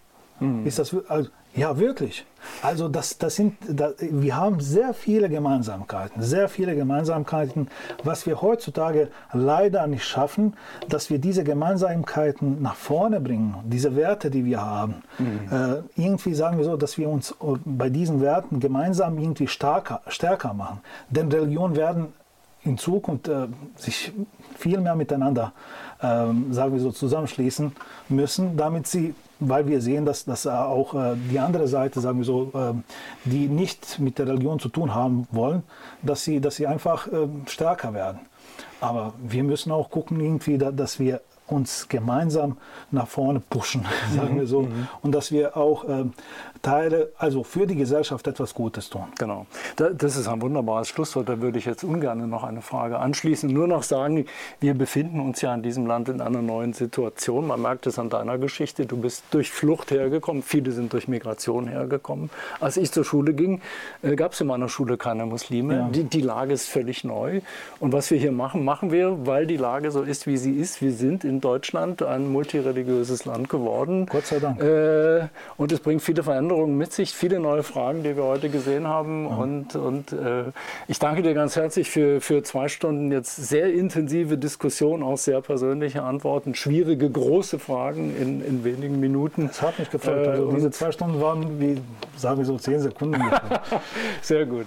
[0.41, 0.67] mhm.
[0.67, 2.25] ist das, also, ja, wirklich.
[2.63, 7.69] Also das, das sind, das, wir haben sehr viele Gemeinsamkeiten, sehr viele Gemeinsamkeiten,
[8.05, 10.55] was wir heutzutage leider nicht schaffen,
[10.89, 15.03] dass wir diese Gemeinsamkeiten nach vorne bringen, diese Werte, die wir haben.
[15.19, 15.41] Mhm.
[15.51, 17.35] Äh, irgendwie sagen wir so, dass wir uns
[17.65, 20.81] bei diesen Werten gemeinsam irgendwie stärker, stärker machen.
[21.11, 22.13] Denn Religionen werden
[22.63, 24.13] in Zukunft äh, sich
[24.57, 25.53] viel mehr miteinander,
[26.01, 26.05] äh,
[26.51, 27.73] sagen wir so, zusammenschließen
[28.09, 32.25] müssen, damit sie weil wir sehen, dass, dass auch äh, die andere Seite, sagen wir
[32.25, 32.75] so, äh,
[33.25, 35.63] die nicht mit der Religion zu tun haben wollen,
[36.03, 38.21] dass sie, dass sie einfach äh, stärker werden.
[38.81, 42.57] Aber wir müssen auch gucken, irgendwie, dass wir uns gemeinsam
[42.91, 43.85] nach vorne pushen,
[44.15, 44.89] sagen wir so, mhm.
[45.03, 46.05] und dass wir auch äh,
[46.63, 49.05] Teile, also für die Gesellschaft etwas Gutes tun.
[49.19, 49.47] Genau.
[49.77, 51.29] Das ist ein wunderbares Schlusswort.
[51.29, 53.49] Da würde ich jetzt ungern noch eine Frage anschließen.
[53.49, 54.27] Nur noch sagen,
[54.61, 57.47] wir befinden uns ja in diesem Land in einer neuen Situation.
[57.47, 58.87] Man merkt es an deiner Geschichte.
[58.87, 60.43] Du bist durch Flucht hergekommen.
[60.43, 62.31] Viele sind durch Migration hergekommen.
[62.61, 63.61] Als ich zur Schule ging,
[64.03, 65.75] äh, gab es in meiner Schule keine Muslime.
[65.75, 65.89] Ja.
[65.89, 67.41] Die, die Lage ist völlig neu.
[67.79, 70.83] Und was wir hier machen, machen wir, weil die Lage so ist, wie sie ist.
[70.83, 74.07] Wir sind in Deutschland ein multireligiöses Land geworden.
[74.07, 74.63] Gott sei Dank.
[74.63, 78.87] Äh, und es bringt viele Veränderungen mit sich, viele neue Fragen, die wir heute gesehen
[78.87, 79.27] haben.
[79.29, 79.37] Ja.
[79.37, 80.45] Und, und äh,
[80.87, 85.41] ich danke dir ganz herzlich für, für zwei Stunden jetzt sehr intensive Diskussion, auch sehr
[85.41, 89.47] persönliche Antworten, schwierige, große Fragen in, in wenigen Minuten.
[89.51, 90.29] Es hat mich gefreut.
[90.29, 91.81] Also äh, diese zwei Stunden waren wie,
[92.17, 93.23] sagen wir so, zehn Sekunden.
[94.23, 94.67] sehr gut.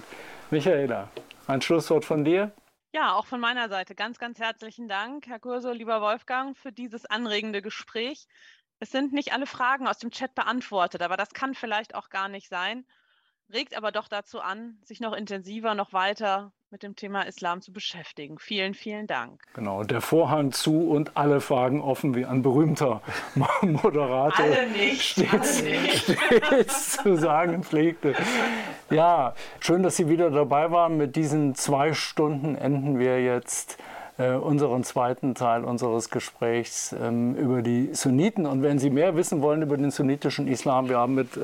[0.50, 1.08] Michaela,
[1.46, 2.52] ein Schlusswort von dir?
[2.94, 7.06] Ja, auch von meiner Seite ganz, ganz herzlichen Dank, Herr Kurso, lieber Wolfgang, für dieses
[7.06, 8.26] anregende Gespräch.
[8.80, 12.28] Es sind nicht alle Fragen aus dem Chat beantwortet, aber das kann vielleicht auch gar
[12.28, 12.84] nicht sein.
[13.50, 17.72] Regt aber doch dazu an, sich noch intensiver, noch weiter mit dem Thema Islam zu
[17.72, 18.38] beschäftigen.
[18.38, 19.42] Vielen, vielen Dank.
[19.54, 23.00] Genau, der Vorhang zu und alle Fragen offen, wie ein berühmter
[23.62, 26.18] Moderator alle nicht, stets, alle nicht.
[26.18, 28.14] stets zu sagen pflegte.
[28.90, 30.96] Ja, schön, dass Sie wieder dabei waren.
[30.96, 33.78] Mit diesen zwei Stunden enden wir jetzt
[34.18, 38.46] äh, unseren zweiten Teil unseres Gesprächs ähm, über die Sunniten.
[38.46, 41.40] Und wenn Sie mehr wissen wollen über den sunnitischen Islam, wir haben mit äh,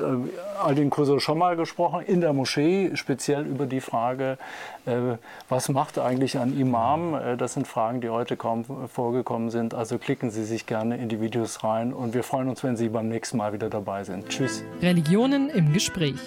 [0.63, 4.37] Aldin Kuso schon mal gesprochen, in der Moschee, speziell über die Frage,
[4.85, 5.17] äh,
[5.49, 7.15] was macht eigentlich ein Imam?
[7.15, 9.73] Äh, das sind Fragen, die heute kaum vorgekommen sind.
[9.73, 12.89] Also klicken Sie sich gerne in die Videos rein und wir freuen uns, wenn Sie
[12.89, 14.29] beim nächsten Mal wieder dabei sind.
[14.29, 14.63] Tschüss.
[14.81, 16.19] Religionen im Gespräch.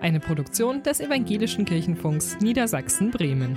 [0.00, 3.56] Eine Produktion des Evangelischen Kirchenfunks Niedersachsen-Bremen.